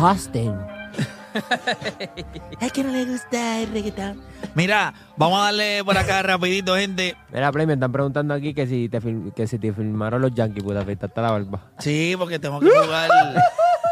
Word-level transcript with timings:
Austin. 0.00 0.54
Es 2.60 2.72
que 2.72 2.82
no 2.82 2.92
le 2.92 3.04
gusta 3.04 3.60
el 3.60 3.70
reggaetón. 3.70 4.20
Mira, 4.54 4.94
vamos 5.18 5.38
a 5.40 5.44
darle 5.44 5.82
por 5.84 5.96
acá 5.98 6.22
rapidito, 6.22 6.74
gente. 6.76 7.14
Mira, 7.30 7.52
Play, 7.52 7.66
me 7.66 7.74
están 7.74 7.92
preguntando 7.92 8.32
aquí 8.32 8.54
que 8.54 8.66
si 8.66 8.88
te, 8.88 9.00
que 9.34 9.46
si 9.46 9.58
te 9.58 9.72
filmaron 9.72 10.22
los 10.22 10.34
Yankees, 10.34 10.64
puta, 10.64 10.80
afeitarte 10.80 11.20
la 11.20 11.30
barba. 11.32 11.60
Sí, 11.78 12.14
porque 12.16 12.38
tengo 12.38 12.58
que 12.60 12.70
jugar. 12.84 13.10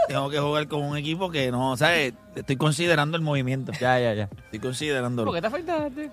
tengo 0.09 0.31
que 0.31 0.39
jugar 0.39 0.69
con 0.69 0.83
un 0.85 0.97
equipo 0.97 1.31
que 1.31 1.51
no, 1.51 1.77
¿sabes? 1.77 2.15
Estoy 2.35 2.57
considerando 2.57 3.17
el 3.19 3.23
movimiento. 3.23 3.73
Ya, 3.79 3.99
ya, 4.01 4.15
ya. 4.15 4.29
Estoy 4.45 4.61
considerando. 4.61 5.25
¿Por 5.27 5.35
qué 5.35 5.41
te 5.43 5.47
afeitaste? 5.49 6.11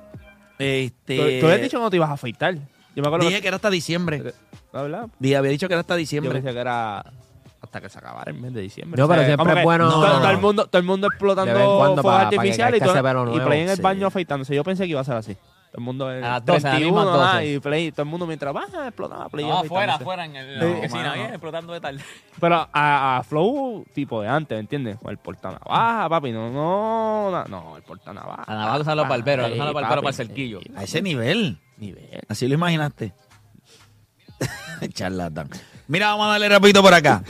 Este. 0.59 1.15
Tú, 1.17 1.23
tú 1.39 1.45
habías 1.47 1.61
dicho 1.61 1.77
que 1.77 1.83
no 1.83 1.89
te 1.89 1.95
ibas 1.95 2.09
a 2.09 2.13
afeitar. 2.13 2.55
Yo 2.93 3.01
me 3.01 3.07
acuerdo 3.07 3.27
Dije 3.29 3.41
que 3.41 3.47
era 3.47 3.55
hasta 3.55 3.69
diciembre. 3.69 4.33
Dije, 5.19 5.37
había 5.37 5.51
dicho 5.51 5.67
que 5.69 5.73
era 5.73 5.79
hasta 5.81 5.93
Yo 5.93 5.99
diciembre. 5.99 6.33
pensé 6.33 6.53
que 6.53 6.59
era 6.59 7.05
hasta 7.71 7.79
que 7.79 7.87
se 7.87 7.99
acabara 7.99 8.29
el 8.29 8.37
mes 8.37 8.53
de 8.53 8.59
diciembre. 8.59 9.01
No, 9.01 9.07
pero 9.07 9.23
siempre 9.23 9.59
es 9.59 9.63
bueno- 9.63 9.89
Todo, 9.89 10.05
No, 10.05 10.13
no, 10.15 10.19
todo 10.19 10.31
el 10.31 10.37
mundo, 10.39 10.67
todo 10.67 10.79
el 10.81 10.85
mundo 10.85 11.07
explotando 11.07 11.53
fuegos 12.01 12.05
artificiales 12.21 12.81
y, 12.81 12.83
todo- 12.83 13.33
y 13.33 13.39
Play 13.39 13.61
en 13.61 13.69
el 13.69 13.77
sí. 13.77 13.81
baño 13.81 14.07
afeitándose. 14.07 14.53
Yo 14.53 14.63
pensé 14.65 14.83
que 14.83 14.89
iba 14.89 14.99
a 14.99 15.05
ser 15.05 15.15
así. 15.15 15.35
Todo 15.35 15.77
el 15.77 15.83
mundo 15.85 16.13
en 16.13 16.21
A 16.21 16.31
las 16.31 16.45
12, 16.45 16.67
a 16.67 16.69
las 16.71 16.79
31, 16.79 17.01
mismas 17.01 17.17
ah, 17.29 17.33
12. 17.35 17.47
y 17.47 17.59
Play, 17.61 17.91
todo 17.93 18.01
el 18.03 18.09
mundo 18.09 18.27
mientras 18.27 18.53
baja 18.53 18.87
explotaba 18.87 19.29
Play 19.29 19.45
No, 19.45 19.59
afuera, 19.59 19.95
afuera, 19.95 20.25
en 20.25 20.35
el, 20.35 20.59
No, 20.59 20.67
la 20.67 20.79
oficina, 20.79 21.29
explotando 21.29 21.71
de 21.71 21.79
tal. 21.79 22.01
Pero 22.41 22.55
a, 22.73 23.17
a 23.17 23.23
Flow 23.23 23.85
tipo 23.93 24.21
de 24.21 24.27
antes, 24.27 24.53
¿me 24.53 24.59
entiendes? 24.59 24.97
Con 25.01 25.11
el 25.11 25.17
portanavaja, 25.17 26.09
papi, 26.09 26.33
no, 26.33 26.49
no, 26.51 27.31
no, 27.31 27.45
no, 27.45 27.77
el 27.77 27.83
portanavaja. 27.83 28.43
A 28.47 28.53
navaja 28.53 28.79
usan 28.81 28.97
los 28.97 29.07
barberos, 29.07 29.49
usan 29.49 29.65
los 29.65 29.73
barberos 29.73 30.03
para 30.03 30.09
el 30.09 30.13
cerquillo. 30.15 30.59
sí, 30.59 30.73
A 30.75 30.83
ese 30.83 31.01
nivel. 31.01 31.57
Nivel. 31.77 32.19
Así 32.27 32.49
lo 32.49 32.55
imaginaste. 32.55 33.13
Charlatán. 34.93 35.49
Mira, 35.87 36.07
vamos 36.11 36.27
a 36.27 36.29
darle 36.31 36.49
rapidito 36.49 36.81
por 36.81 36.93
acá. 36.93 37.21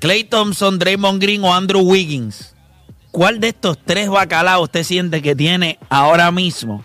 Clay 0.00 0.24
Thompson, 0.24 0.78
Draymond 0.78 1.20
Green 1.20 1.44
o 1.44 1.54
Andrew 1.54 1.82
Wiggins. 1.82 2.54
¿Cuál 3.10 3.38
de 3.38 3.48
estos 3.48 3.76
tres 3.84 4.08
bacalaos 4.08 4.62
usted 4.64 4.82
siente 4.82 5.20
que 5.20 5.36
tiene 5.36 5.78
ahora 5.90 6.30
mismo 6.30 6.82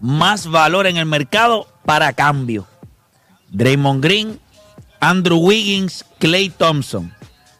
más 0.00 0.46
valor 0.46 0.86
en 0.86 0.96
el 0.96 1.06
mercado 1.06 1.66
para 1.84 2.12
cambio? 2.12 2.68
Draymond 3.50 4.00
Green, 4.00 4.38
Andrew 5.00 5.38
Wiggins, 5.38 6.04
Clay 6.20 6.50
Thompson. 6.50 7.12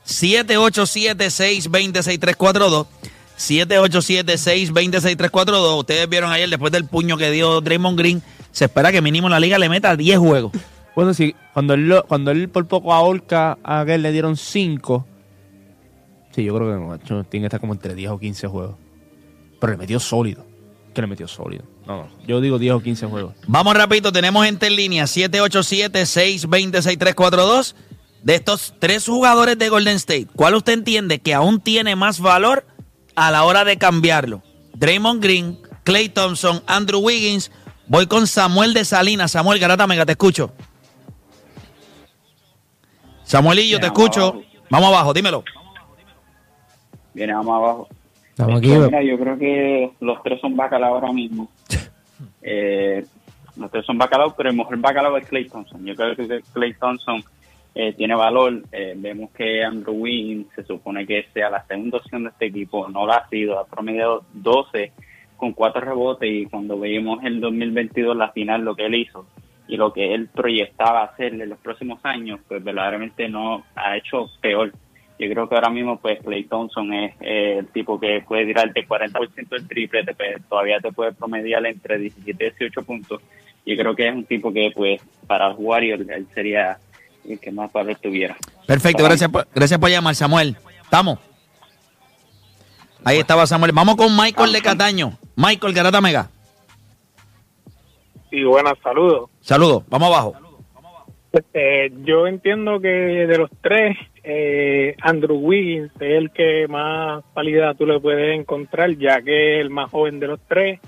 787-620-6342. 0.06 2.86
787-620-6342. 3.38 5.80
Ustedes 5.80 6.08
vieron 6.08 6.30
ayer, 6.30 6.48
después 6.48 6.70
del 6.70 6.84
puño 6.84 7.16
que 7.16 7.32
dio 7.32 7.60
Draymond 7.60 7.98
Green, 7.98 8.22
se 8.52 8.66
espera 8.66 8.92
que 8.92 9.02
mínimo 9.02 9.28
la 9.28 9.40
liga 9.40 9.58
le 9.58 9.68
meta 9.68 9.96
10 9.96 10.20
juegos. 10.20 10.52
Bueno, 10.94 11.14
sí, 11.14 11.34
cuando 11.54 11.72
él, 11.74 12.02
cuando 12.06 12.30
él 12.30 12.48
por 12.48 12.66
poco 12.66 12.92
a 12.92 13.00
Orca 13.00 13.58
a 13.62 13.80
aquel 13.80 14.02
le 14.02 14.12
dieron 14.12 14.36
5. 14.36 15.06
Sí, 16.32 16.44
yo 16.44 16.54
creo 16.54 16.72
que 16.72 16.78
macho, 16.84 17.24
tiene 17.24 17.44
que 17.44 17.48
estar 17.48 17.60
como 17.60 17.72
entre 17.72 17.94
10 17.94 18.10
o 18.10 18.18
15 18.18 18.46
juegos. 18.48 18.76
Pero 19.60 19.72
le 19.72 19.78
metió 19.78 19.98
sólido. 20.00 20.44
Que 20.94 21.00
le 21.00 21.06
metió 21.06 21.28
sólido. 21.28 21.64
No, 21.86 22.02
no, 22.02 22.08
yo 22.26 22.40
digo 22.40 22.58
10 22.58 22.74
o 22.74 22.80
15 22.80 23.06
juegos. 23.06 23.34
Vamos 23.46 23.74
rapidito, 23.74 24.12
tenemos 24.12 24.44
gente 24.44 24.66
en 24.66 24.76
línea, 24.76 25.04
787-620-6342. 25.04 27.74
De 28.22 28.34
estos 28.36 28.74
tres 28.78 29.06
jugadores 29.06 29.58
de 29.58 29.68
Golden 29.68 29.96
State, 29.96 30.28
¿cuál 30.36 30.54
usted 30.54 30.74
entiende 30.74 31.18
que 31.18 31.34
aún 31.34 31.60
tiene 31.60 31.96
más 31.96 32.20
valor 32.20 32.64
a 33.16 33.32
la 33.32 33.42
hora 33.42 33.64
de 33.64 33.78
cambiarlo? 33.78 34.44
Draymond 34.74 35.20
Green, 35.20 35.58
Clay 35.82 36.08
Thompson, 36.08 36.62
Andrew 36.66 37.00
Wiggins. 37.00 37.50
Voy 37.88 38.06
con 38.06 38.28
Samuel 38.28 38.74
de 38.74 38.84
Salinas. 38.84 39.32
Samuel 39.32 39.58
Garata 39.58 39.88
Mega, 39.88 40.06
te 40.06 40.12
escucho. 40.12 40.52
Samuelillo, 43.32 43.80
te 43.80 43.86
escucho. 43.86 44.20
abajo. 44.20 44.42
Vamos 44.68 44.88
abajo, 44.88 45.14
dímelo. 45.14 45.42
Viene, 47.14 47.32
vamos 47.32 47.56
abajo. 47.56 47.88
Estamos 48.28 48.58
aquí. 48.58 48.68
Mira, 48.68 49.02
yo 49.02 49.18
creo 49.18 49.38
que 49.38 49.90
los 50.00 50.22
tres 50.22 50.38
son 50.38 50.54
bacalao 50.54 50.96
ahora 50.96 51.12
mismo. 51.12 51.50
Eh, 52.44 53.04
los 53.56 53.70
tres 53.70 53.86
son 53.86 53.98
bacalao, 53.98 54.34
pero 54.36 54.50
el 54.50 54.56
mejor 54.56 54.76
bacalao 54.78 55.16
es 55.16 55.28
Clay 55.28 55.48
Thompson. 55.48 55.84
Yo 55.84 55.94
creo 55.94 56.16
que 56.16 56.42
Clay 56.52 56.74
Thompson 56.74 57.22
eh, 57.74 57.92
tiene 57.92 58.16
valor. 58.16 58.64
Eh, 58.72 58.94
vemos 58.96 59.30
que 59.30 59.62
Andrew 59.64 59.94
Wiggins 59.94 60.48
se 60.56 60.64
supone 60.64 61.06
que 61.06 61.26
sea 61.32 61.50
la 61.50 61.64
segunda 61.66 61.98
opción 61.98 62.24
de 62.24 62.30
este 62.30 62.46
equipo. 62.46 62.88
No 62.88 63.06
lo 63.06 63.12
ha 63.12 63.28
sido. 63.28 63.60
Ha 63.60 63.66
promediado 63.66 64.24
12 64.32 64.92
con 65.36 65.52
cuatro 65.52 65.82
rebotes 65.82 66.28
y 66.28 66.46
cuando 66.46 66.78
veíamos 66.78 67.22
el 67.24 67.40
2022 67.40 68.16
la 68.16 68.32
final, 68.32 68.62
lo 68.62 68.74
que 68.74 68.86
él 68.86 68.96
hizo 68.96 69.24
y 69.72 69.76
lo 69.78 69.90
que 69.90 70.12
él 70.12 70.28
proyectaba 70.28 71.02
hacer 71.04 71.32
en 71.32 71.48
los 71.48 71.58
próximos 71.58 71.98
años, 72.04 72.40
pues 72.46 72.62
verdaderamente 72.62 73.26
no 73.28 73.64
ha 73.74 73.96
hecho 73.96 74.28
peor. 74.42 74.70
Yo 75.18 75.30
creo 75.30 75.48
que 75.48 75.54
ahora 75.54 75.70
mismo 75.70 75.98
pues 75.98 76.18
Clay 76.22 76.44
Thompson 76.44 76.92
es 76.92 77.14
eh, 77.20 77.56
el 77.60 77.68
tipo 77.68 77.98
que 77.98 78.22
puede 78.28 78.44
tirarte 78.44 78.86
40% 78.86 79.48
del 79.48 79.66
triple, 79.66 80.04
te 80.04 80.14
puede- 80.14 80.40
todavía 80.48 80.78
te 80.80 80.92
puede 80.92 81.12
promediar 81.12 81.64
entre 81.64 81.96
17 81.98 82.44
y 82.44 82.48
18 82.50 82.82
puntos. 82.82 83.22
Yo 83.64 83.74
creo 83.76 83.94
que 83.96 84.08
es 84.08 84.14
un 84.14 84.24
tipo 84.24 84.52
que 84.52 84.70
pues 84.74 85.00
para 85.26 85.48
los 85.48 85.56
Warriors 85.58 86.06
él 86.06 86.26
sería 86.34 86.76
el 87.26 87.38
que 87.40 87.50
más 87.50 87.72
valor 87.72 87.96
tuviera. 87.96 88.36
Perfecto, 88.66 89.02
gracias 89.04 89.30
por, 89.30 89.48
gracias 89.54 89.80
por 89.80 89.88
llamar, 89.88 90.14
Samuel. 90.14 90.56
¿Estamos? 90.82 91.18
Ahí 93.04 93.18
estaba 93.18 93.46
Samuel. 93.46 93.72
Vamos 93.72 93.96
con 93.96 94.14
Michael 94.16 94.52
de 94.52 94.60
Cataño. 94.60 95.18
Michael 95.34 95.72
Garata 95.72 96.00
Mega. 96.02 96.28
Sí, 98.32 98.44
buenas, 98.44 98.78
saludos. 98.82 99.28
Saludos, 99.42 99.84
vamos 99.90 100.08
abajo. 100.08 100.34
Eh, 101.52 101.92
yo 102.02 102.26
entiendo 102.26 102.80
que 102.80 102.88
de 102.88 103.36
los 103.36 103.50
tres, 103.60 103.94
eh, 104.24 104.96
Andrew 105.02 105.36
Wiggins 105.36 105.92
es 105.96 106.00
el 106.00 106.30
que 106.30 106.66
más 106.66 107.22
calidad 107.34 107.76
tú 107.76 107.84
le 107.84 108.00
puedes 108.00 108.40
encontrar, 108.40 108.96
ya 108.96 109.20
que 109.20 109.56
es 109.56 109.60
el 109.60 109.68
más 109.68 109.90
joven 109.90 110.18
de 110.18 110.28
los 110.28 110.40
tres, 110.48 110.80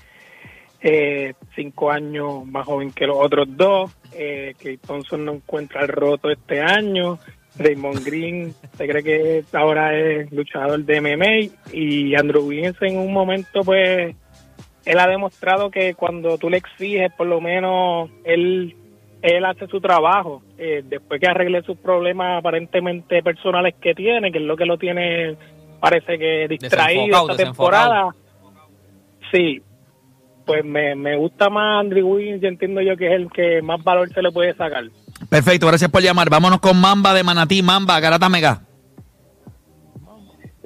eh, 0.81 1.34
cinco 1.55 1.91
años 1.91 2.47
más 2.47 2.65
joven 2.65 2.93
que 2.93 3.06
los 3.06 3.19
otros 3.19 3.47
dos. 3.50 3.94
Eh, 4.15 4.55
Clay 4.59 4.78
Thompson 4.78 5.26
no 5.26 5.32
encuentra 5.34 5.82
el 5.82 5.88
roto 5.88 6.31
este 6.31 6.62
año. 6.62 7.19
Raymond 7.59 8.03
Green 8.06 8.55
se 8.78 8.88
cree 8.88 9.03
que 9.03 9.44
ahora 9.53 9.94
es 9.94 10.32
luchador 10.32 10.82
de 10.82 10.99
MMA 11.02 11.75
y 11.75 12.14
Andrew 12.14 12.47
Wiggins 12.47 12.81
en 12.81 12.97
un 12.97 13.12
momento 13.12 13.61
pues 13.62 14.17
él 14.84 14.98
ha 14.98 15.06
demostrado 15.06 15.70
que 15.70 15.94
cuando 15.94 16.38
tú 16.38 16.50
le 16.50 16.58
exiges, 16.58 17.12
por 17.12 17.26
lo 17.26 17.40
menos 17.40 18.10
él 18.25 18.76
él 19.22 19.44
hace 19.46 19.66
su 19.69 19.81
trabajo. 19.81 20.42
Eh, 20.58 20.82
después 20.84 21.19
que 21.19 21.26
arregle 21.26 21.62
sus 21.62 21.78
problemas 21.78 22.38
aparentemente 22.38 23.22
personales 23.22 23.75
que 23.81 23.94
tiene, 23.94 24.31
que 24.31 24.38
es 24.38 24.44
lo 24.44 24.54
que 24.54 24.66
lo 24.66 24.76
tiene, 24.76 25.36
parece 25.81 26.19
que 26.19 26.46
distraído 26.46 27.04
Desenfocado, 27.04 27.31
esta 27.31 27.44
temporada. 27.44 28.14
Sí, 29.32 29.62
pues 30.44 30.62
me, 30.62 30.94
me 30.94 31.16
gusta 31.16 31.48
más 31.48 31.80
Andrew 31.80 32.06
Wiggins 32.06 32.42
y 32.42 32.46
entiendo 32.46 32.82
yo 32.82 32.98
que 32.98 33.06
es 33.06 33.12
el 33.12 33.30
que 33.30 33.62
más 33.62 33.82
valor 33.82 34.12
se 34.12 34.20
le 34.20 34.30
puede 34.30 34.54
sacar. 34.54 34.84
Perfecto, 35.30 35.69
gracias 35.69 35.90
por 35.90 36.02
llamar. 36.02 36.28
Vámonos 36.28 36.60
con 36.60 36.78
Mamba 36.78 37.14
de 37.14 37.25
Manatí. 37.25 37.62
Mamba, 37.62 37.98
Garata 38.00 38.28
Mega. 38.28 38.60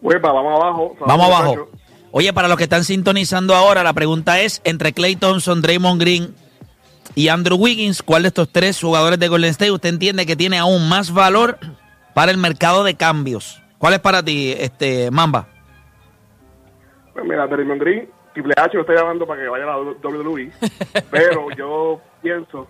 Huepa, 0.01 0.33
vamos 0.33 0.61
abajo. 0.61 0.97
Vamos 1.07 1.27
abajo. 1.27 1.69
Oye, 2.11 2.33
para 2.33 2.49
los 2.49 2.57
que 2.57 2.65
están 2.65 2.85
sintonizando 2.85 3.55
ahora, 3.55 3.83
la 3.83 3.93
pregunta 3.93 4.41
es, 4.41 4.63
entre 4.65 4.93
Clay 4.93 5.17
Thompson, 5.17 5.61
Draymond 5.61 6.01
Green 6.01 6.35
y 7.15 7.29
Andrew 7.29 7.59
Wiggins, 7.59 8.03
¿cuál 8.03 8.23
de 8.23 8.29
estos 8.29 8.51
tres 8.51 8.81
jugadores 8.81 9.19
de 9.19 9.29
Golden 9.29 9.51
State 9.51 9.71
usted 9.71 9.91
entiende 9.91 10.25
que 10.25 10.37
tiene 10.37 10.59
aún 10.59 10.89
más 10.89 11.13
valor 11.13 11.59
para 12.15 12.31
el 12.31 12.39
mercado 12.39 12.83
de 12.83 12.95
cambios? 12.95 13.63
¿Cuál 13.77 13.95
es 13.95 14.01
para 14.01 14.23
ti, 14.23 14.55
este 14.59 15.11
Mamba? 15.11 15.49
Pues 17.13 17.27
mira, 17.27 17.47
Draymond 17.47 17.81
Green, 17.81 18.09
Triple 18.33 18.55
H 18.57 18.75
lo 18.75 18.81
está 18.81 18.95
llamando 18.95 19.27
para 19.27 19.43
que 19.43 19.49
vaya 19.49 19.65
a 19.65 19.67
la 19.67 19.77
WWE, 19.77 20.51
pero 21.11 21.51
yo 21.57 22.01
pienso 22.23 22.69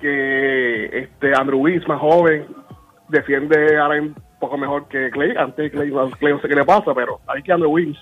que 0.00 0.86
este 0.86 1.34
Andrew 1.34 1.60
Wiggins, 1.60 1.86
más 1.86 2.00
joven, 2.00 2.46
defiende 3.08 3.76
ahora 3.78 4.00
un 4.00 4.14
poco 4.40 4.56
mejor 4.56 4.88
que 4.88 5.10
Clay. 5.10 5.34
Antes 5.36 5.70
Clay, 5.70 5.90
Clay 5.90 6.32
no 6.32 6.40
sé 6.40 6.48
qué 6.48 6.54
le 6.54 6.64
pasa, 6.64 6.94
pero 6.94 7.20
hay 7.26 7.42
que 7.42 7.52
Andrew 7.52 7.70
Wiggins. 7.70 7.98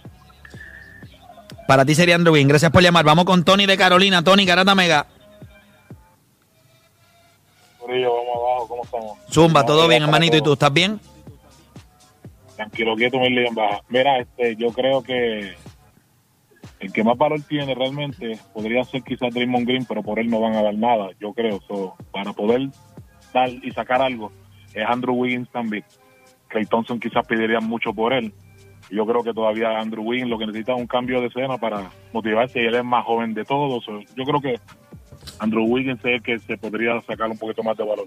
Para 1.67 1.85
ti 1.85 1.95
sería 1.95 2.15
Andrew 2.15 2.35
Wiggins. 2.35 2.49
Gracias 2.49 2.71
por 2.71 2.83
llamar. 2.83 3.05
Vamos 3.05 3.25
con 3.25 3.45
Tony 3.45 3.67
de 3.67 3.77
Carolina. 3.77 4.23
Tony, 4.23 4.45
Garata 4.45 4.75
Mega. 4.75 5.07
Corillo, 7.79 8.13
vamos 8.15 8.37
abajo, 8.37 8.69
¿cómo 8.69 8.85
estamos? 8.85 9.19
Zumba, 9.31 9.67
todo 9.67 9.89
bien, 9.89 10.03
hermanito. 10.03 10.37
¿Y 10.37 10.43
tú 10.43 10.53
estás 10.53 10.73
bien? 10.73 11.01
Tranquilo, 12.57 12.95
quieto, 12.97 13.19
mi 13.19 13.27
en 13.27 13.55
baja. 13.55 13.81
Mira, 13.89 14.19
este, 14.21 14.57
yo 14.57 14.71
creo 14.73 15.03
que 15.03 15.55
el 16.81 16.93
que 16.93 17.05
más 17.05 17.17
valor 17.17 17.41
tiene 17.43 17.75
realmente 17.75 18.39
podría 18.53 18.85
ser 18.85 19.03
quizás 19.03 19.33
Draymond 19.33 19.67
Green, 19.67 19.85
pero 19.85 20.03
por 20.03 20.19
él 20.19 20.29
no 20.29 20.41
van 20.41 20.55
a 20.55 20.63
dar 20.63 20.75
nada, 20.75 21.11
yo 21.21 21.33
creo. 21.33 21.61
So, 21.67 21.95
para 22.13 22.33
poder 22.33 22.69
dar 23.33 23.49
y 23.51 23.71
sacar 23.73 24.03
algo 24.03 24.31
es 24.75 24.85
Andrew 24.87 25.15
Wiggins 25.15 25.51
también. 25.51 25.85
Clay 26.49 26.67
Thompson 26.67 27.01
quizás 27.01 27.27
pediría 27.27 27.61
mucho 27.61 27.93
por 27.93 28.13
él. 28.13 28.33
Yo 28.93 29.07
creo 29.07 29.23
que 29.25 29.33
todavía 29.33 29.79
Andrew 29.79 30.05
Wiggins 30.05 30.29
lo 30.29 30.39
que 30.39 30.47
necesita 30.47 30.75
es 30.75 30.79
un 30.79 30.87
cambio 30.87 31.23
de 31.23 31.29
escena 31.29 31.57
para 31.57 31.91
motivarse 32.13 32.61
y 32.61 32.67
él 32.67 32.75
es 32.75 32.85
más 32.85 33.07
joven 33.07 33.33
de 33.33 33.43
todos. 33.43 33.87
Yo 33.87 34.25
creo 34.25 34.39
que 34.39 34.61
Andrew 35.39 35.65
Wiggins 35.65 35.99
es 36.01 36.17
el 36.17 36.23
que 36.23 36.39
se 36.39 36.59
podría 36.59 37.01
sacar 37.01 37.31
un 37.31 37.39
poquito 37.39 37.63
más 37.63 37.75
de 37.75 37.85
valor. 37.85 38.07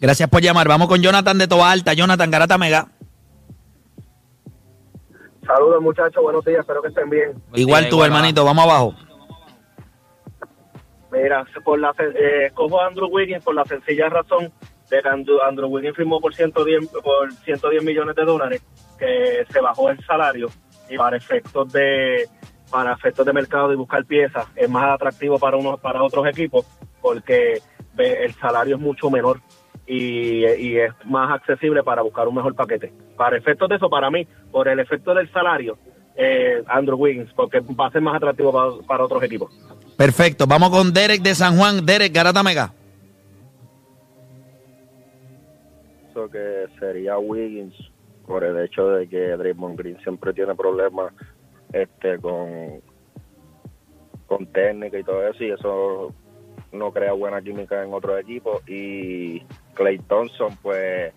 Gracias 0.00 0.28
por 0.30 0.40
llamar. 0.40 0.68
Vamos 0.68 0.86
con 0.86 1.02
Jonathan 1.02 1.36
de 1.36 1.48
Toba 1.48 1.72
Alta. 1.72 1.94
Jonathan, 1.94 2.30
Garata 2.30 2.56
Mega. 2.56 2.86
Saludos 5.44 5.82
muchachos, 5.82 6.22
buenos 6.22 6.44
días, 6.44 6.60
espero 6.60 6.80
que 6.80 6.88
estén 6.88 7.10
bien. 7.10 7.32
Igual 7.54 7.88
tú, 7.88 8.04
hermanito. 8.04 8.44
Vamos 8.44 8.64
abajo. 8.66 8.94
Mira, 11.10 11.44
por 11.64 11.80
la, 11.80 11.92
eh, 11.98 12.46
escojo 12.46 12.80
a 12.80 12.86
Andrew 12.86 13.08
Wiggins 13.08 13.42
por 13.42 13.56
la 13.56 13.64
sencilla 13.64 14.08
razón 14.08 14.52
de 14.90 15.02
que 15.02 15.08
Andrew, 15.08 15.38
Andrew 15.42 15.68
Wiggins 15.68 15.96
firmó 15.96 16.20
por 16.20 16.34
110, 16.34 16.88
por 17.02 17.32
110 17.32 17.82
millones 17.82 18.14
de 18.14 18.24
dólares, 18.24 18.62
que 18.98 19.44
se 19.50 19.60
bajó 19.60 19.90
el 19.90 20.04
salario 20.04 20.48
y 20.88 20.96
para 20.96 21.16
efectos 21.16 21.72
de 21.72 22.28
para 22.70 22.92
efectos 22.92 23.24
de 23.24 23.32
mercado 23.32 23.72
y 23.72 23.76
buscar 23.76 24.04
piezas 24.04 24.46
es 24.54 24.68
más 24.68 24.90
atractivo 24.94 25.38
para 25.38 25.56
unos 25.56 25.80
para 25.80 26.02
otros 26.02 26.26
equipos 26.26 26.66
porque 27.00 27.60
el 27.96 28.34
salario 28.34 28.76
es 28.76 28.82
mucho 28.82 29.10
menor 29.10 29.40
y, 29.86 30.44
y 30.44 30.78
es 30.78 30.92
más 31.04 31.32
accesible 31.32 31.82
para 31.82 32.02
buscar 32.02 32.28
un 32.28 32.34
mejor 32.34 32.54
paquete. 32.54 32.92
Para 33.16 33.38
efectos 33.38 33.68
de 33.68 33.76
eso, 33.76 33.88
para 33.88 34.10
mí, 34.10 34.26
por 34.52 34.68
el 34.68 34.78
efecto 34.78 35.14
del 35.14 35.30
salario, 35.32 35.78
eh, 36.14 36.62
Andrew 36.66 36.98
Wiggins, 36.98 37.32
porque 37.34 37.60
va 37.60 37.86
a 37.86 37.90
ser 37.90 38.02
más 38.02 38.16
atractivo 38.16 38.52
para, 38.52 38.86
para 38.86 39.04
otros 39.04 39.22
equipos. 39.22 39.50
Perfecto. 39.96 40.46
Vamos 40.46 40.70
con 40.70 40.92
Derek 40.92 41.22
de 41.22 41.34
San 41.34 41.56
Juan. 41.56 41.84
Derek, 41.84 42.12
Garata 42.12 42.42
Mega. 42.42 42.72
Pienso 46.02 46.30
que 46.30 46.66
sería 46.78 47.18
Wiggins 47.18 47.74
por 48.28 48.44
el 48.44 48.62
hecho 48.62 48.86
de 48.90 49.08
que 49.08 49.36
Draymond 49.36 49.78
Green 49.78 49.98
siempre 50.02 50.34
tiene 50.34 50.54
problemas 50.54 51.12
este 51.72 52.18
con 52.18 52.82
con 54.26 54.46
técnica 54.52 54.98
y 54.98 55.02
todo 55.02 55.26
eso 55.26 55.42
y 55.42 55.50
eso 55.50 56.14
no 56.70 56.92
crea 56.92 57.14
buena 57.14 57.40
química 57.40 57.82
en 57.82 57.92
otros 57.94 58.20
equipos 58.20 58.62
y 58.68 59.40
Clay 59.72 59.98
Thompson 60.00 60.56
pues 60.60 61.14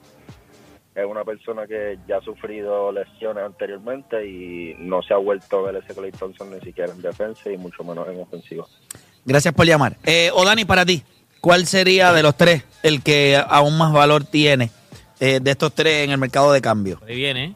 es 0.96 1.06
una 1.06 1.26
persona 1.26 1.68
que 1.68 2.00
ya 2.08 2.18
ha 2.18 2.22
sufrido 2.22 2.92
lesiones 2.94 3.44
anteriormente 3.44 4.26
y 4.26 4.76
no 4.80 5.02
se 5.02 5.14
ha 5.14 5.18
vuelto 5.18 5.60
a 5.60 5.72
ver 5.72 5.84
ese 5.84 5.94
Clay 5.94 6.12
Thompson 6.12 6.52
ni 6.52 6.62
siquiera 6.62 6.94
en 6.94 7.02
defensa 7.02 7.52
y 7.52 7.58
mucho 7.58 7.84
menos 7.84 8.08
en 8.08 8.22
ofensiva. 8.22 8.66
Gracias 9.26 9.54
por 9.54 9.66
llamar. 9.66 9.98
Eh, 10.04 10.32
Odani, 10.34 10.66
para 10.66 10.86
ti, 10.86 11.04
¿cuál 11.40 11.66
sería 11.66 12.12
de 12.14 12.24
los 12.24 12.36
tres 12.36 12.64
el 12.84 13.04
que 13.04 13.42
aún 13.48 13.78
más 13.78 13.94
valor 13.94 14.24
tiene 14.24 14.70
eh, 15.22 15.40
de 15.42 15.52
estos 15.52 15.74
tres 15.74 16.04
en 16.04 16.12
el 16.12 16.18
mercado 16.18 16.52
de 16.52 16.60
cambio? 16.60 17.00
Ahí 17.08 17.16
viene, 17.16 17.44
¿eh? 17.46 17.56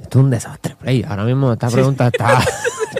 Esto 0.00 0.20
es 0.20 0.24
un 0.24 0.30
desastre, 0.30 0.74
Play. 0.76 1.04
Ahora 1.06 1.24
mismo 1.24 1.52
esta 1.52 1.68
pregunta 1.68 2.06
está... 2.06 2.40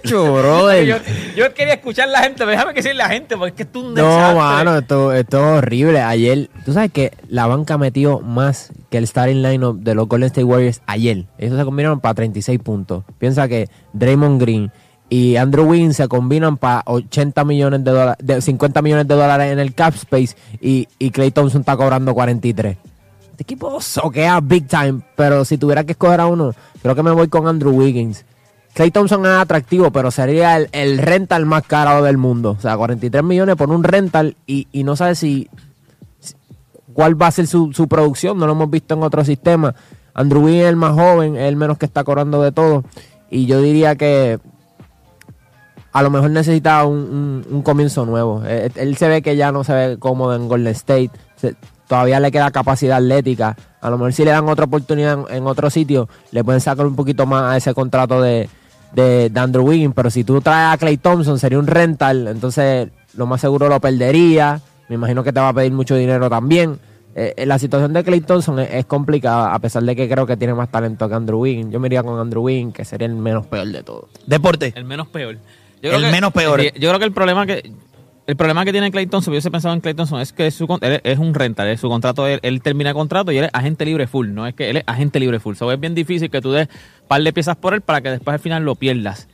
Brother. 0.04 0.86
Yo, 0.86 0.96
yo 1.36 1.54
quería 1.54 1.74
escuchar 1.74 2.08
la 2.08 2.20
gente, 2.20 2.38
pero 2.38 2.50
déjame 2.52 2.72
que 2.74 2.82
sea 2.82 2.94
la 2.94 3.08
gente, 3.08 3.36
porque 3.36 3.50
es 3.50 3.54
que 3.56 3.62
esto 3.64 3.80
es 3.80 3.84
un 3.86 3.94
No, 3.94 4.04
desastre. 4.06 4.34
mano, 4.36 4.78
esto, 4.78 5.12
esto 5.12 5.38
es 5.38 5.58
horrible. 5.58 6.00
Ayer, 6.00 6.48
tú 6.64 6.72
sabes 6.72 6.92
que 6.92 7.12
la 7.28 7.46
banca 7.46 7.76
metió 7.78 8.20
más 8.20 8.70
que 8.90 8.98
el 8.98 9.06
starting 9.06 9.42
lineup 9.42 9.80
de 9.80 9.94
los 9.94 10.08
Golden 10.08 10.28
State 10.28 10.44
Warriors 10.44 10.80
ayer. 10.86 11.24
Ellos 11.38 11.58
se 11.58 11.64
combinaron 11.64 12.00
para 12.00 12.14
36 12.14 12.58
puntos. 12.60 13.04
Piensa 13.18 13.48
que 13.48 13.68
Draymond 13.92 14.40
Green 14.40 14.72
y 15.10 15.36
Andrew 15.36 15.66
Wiggins 15.68 15.96
se 15.96 16.08
combinan 16.08 16.56
para 16.56 16.82
80 16.86 17.44
millones 17.44 17.84
de 17.84 17.90
dólares, 17.90 18.16
de 18.26 18.40
50 18.40 18.80
millones 18.82 19.08
de 19.08 19.14
dólares 19.14 19.52
en 19.52 19.58
el 19.58 19.74
cap 19.74 19.94
space 19.94 20.36
y, 20.60 20.88
y 20.98 21.10
Clay 21.10 21.30
Thompson 21.32 21.60
está 21.60 21.76
cobrando 21.76 22.14
43. 22.14 22.76
Este 23.38 23.54
equipo 23.54 23.80
soquea 23.80 24.40
big 24.40 24.66
time, 24.66 25.00
pero 25.14 25.44
si 25.44 25.58
tuviera 25.58 25.84
que 25.84 25.92
escoger 25.92 26.20
a 26.20 26.26
uno, 26.26 26.54
creo 26.82 26.96
que 26.96 27.04
me 27.04 27.12
voy 27.12 27.28
con 27.28 27.46
Andrew 27.46 27.70
Wiggins. 27.72 28.24
Clay 28.74 28.90
Thompson 28.90 29.24
es 29.26 29.30
atractivo, 29.32 29.92
pero 29.92 30.10
sería 30.10 30.56
el, 30.56 30.68
el 30.72 30.98
rental 30.98 31.46
más 31.46 31.62
caro 31.64 32.02
del 32.02 32.16
mundo. 32.16 32.56
O 32.58 32.60
sea, 32.60 32.76
43 32.76 33.22
millones 33.22 33.54
por 33.54 33.70
un 33.70 33.84
rental 33.84 34.36
y, 34.44 34.66
y 34.72 34.82
no 34.82 34.96
sabes 34.96 35.20
si, 35.20 35.48
cuál 36.92 37.20
va 37.20 37.28
a 37.28 37.30
ser 37.30 37.46
su, 37.46 37.72
su 37.72 37.86
producción. 37.86 38.38
No 38.38 38.46
lo 38.46 38.52
hemos 38.54 38.70
visto 38.70 38.94
en 38.94 39.04
otro 39.04 39.24
sistema. 39.24 39.72
Andrew 40.14 40.42
Wiggins 40.44 40.64
es 40.64 40.68
el 40.70 40.76
más 40.76 40.92
joven, 40.94 41.36
es 41.36 41.42
el 41.48 41.54
menos 41.54 41.78
que 41.78 41.86
está 41.86 42.02
cobrando 42.02 42.42
de 42.42 42.50
todo. 42.50 42.82
Y 43.30 43.46
yo 43.46 43.60
diría 43.62 43.94
que 43.94 44.40
a 45.92 46.02
lo 46.02 46.10
mejor 46.10 46.30
necesita 46.30 46.84
un, 46.84 47.44
un- 47.48 47.62
comienzo 47.62 48.04
nuevo. 48.04 48.42
Eh, 48.44 48.68
Él, 48.74 48.96
se 48.96 49.06
ve 49.06 49.22
que 49.22 49.36
ya 49.36 49.52
no 49.52 49.62
se 49.62 49.72
ve 49.74 49.96
cómodo 49.98 50.34
en 50.34 50.48
Golden 50.48 50.72
State. 50.72 51.10
Todavía 51.88 52.20
le 52.20 52.30
queda 52.30 52.50
capacidad 52.50 52.98
atlética. 52.98 53.56
A 53.80 53.90
lo 53.90 53.98
mejor 53.98 54.12
si 54.12 54.24
le 54.24 54.30
dan 54.30 54.48
otra 54.48 54.66
oportunidad 54.66 55.18
en, 55.30 55.36
en 55.36 55.46
otro 55.46 55.70
sitio, 55.70 56.08
le 56.30 56.44
pueden 56.44 56.60
sacar 56.60 56.86
un 56.86 56.94
poquito 56.94 57.26
más 57.26 57.52
a 57.52 57.56
ese 57.56 57.74
contrato 57.74 58.20
de, 58.20 58.48
de, 58.92 59.30
de 59.30 59.40
Andrew 59.40 59.64
Wiggins. 59.64 59.94
Pero 59.94 60.10
si 60.10 60.22
tú 60.24 60.40
traes 60.40 60.74
a 60.74 60.78
Clay 60.78 60.98
Thompson, 60.98 61.38
sería 61.38 61.58
un 61.58 61.66
rental. 61.66 62.28
Entonces, 62.28 62.90
lo 63.14 63.26
más 63.26 63.40
seguro 63.40 63.68
lo 63.68 63.80
perdería. 63.80 64.60
Me 64.88 64.94
imagino 64.94 65.24
que 65.24 65.32
te 65.32 65.40
va 65.40 65.48
a 65.48 65.52
pedir 65.52 65.72
mucho 65.72 65.96
dinero 65.96 66.28
también. 66.30 66.78
Eh, 67.14 67.34
eh, 67.36 67.46
la 67.46 67.58
situación 67.58 67.92
de 67.92 68.04
Clay 68.04 68.20
Thompson 68.20 68.60
es, 68.60 68.68
es 68.72 68.84
complicada, 68.84 69.52
a 69.52 69.58
pesar 69.58 69.82
de 69.82 69.96
que 69.96 70.08
creo 70.08 70.26
que 70.26 70.36
tiene 70.36 70.54
más 70.54 70.70
talento 70.70 71.08
que 71.08 71.14
Andrew 71.14 71.40
Wiggins. 71.40 71.72
Yo 71.72 71.80
me 71.80 71.88
iría 71.88 72.02
con 72.02 72.18
Andrew 72.18 72.42
Wiggins, 72.42 72.74
que 72.74 72.84
sería 72.84 73.06
el 73.06 73.14
menos 73.14 73.46
peor 73.46 73.66
de 73.66 73.82
todo. 73.82 74.08
Deporte. 74.26 74.72
El 74.76 74.84
menos 74.84 75.08
peor. 75.08 75.38
El 75.82 76.02
menos 76.10 76.32
peor. 76.32 76.60
Yo 76.60 76.88
creo 76.88 76.98
que 76.98 77.04
el 77.04 77.12
problema 77.12 77.46
que 77.46 77.72
el 78.28 78.36
problema 78.36 78.62
que 78.66 78.72
tiene 78.72 78.90
Clay 78.90 79.06
Thompson, 79.06 79.32
yo 79.32 79.40
he 79.42 79.50
pensado 79.50 79.72
en 79.72 79.80
Clay 79.80 79.96
es 80.20 80.32
que 80.34 80.48
él 80.48 81.00
es 81.02 81.18
un 81.18 81.32
rental, 81.32 81.78
su 81.78 81.88
contrato, 81.88 82.26
él, 82.26 82.40
él 82.42 82.60
termina 82.60 82.92
contrato 82.92 83.32
y 83.32 83.38
él 83.38 83.46
es 83.46 83.50
agente 83.54 83.86
libre 83.86 84.06
full, 84.06 84.34
no 84.34 84.46
es 84.46 84.52
que 84.52 84.68
él 84.68 84.76
es 84.76 84.84
agente 84.86 85.18
libre 85.18 85.40
full. 85.40 85.54
So, 85.54 85.72
es 85.72 85.80
bien 85.80 85.94
difícil 85.94 86.28
que 86.28 86.42
tú 86.42 86.52
des 86.52 86.68
un 86.68 87.08
par 87.08 87.22
de 87.22 87.32
piezas 87.32 87.56
por 87.56 87.72
él 87.72 87.80
para 87.80 88.02
que 88.02 88.10
después 88.10 88.34
al 88.34 88.38
final 88.38 88.64
lo 88.66 88.74
pierdas. 88.74 89.28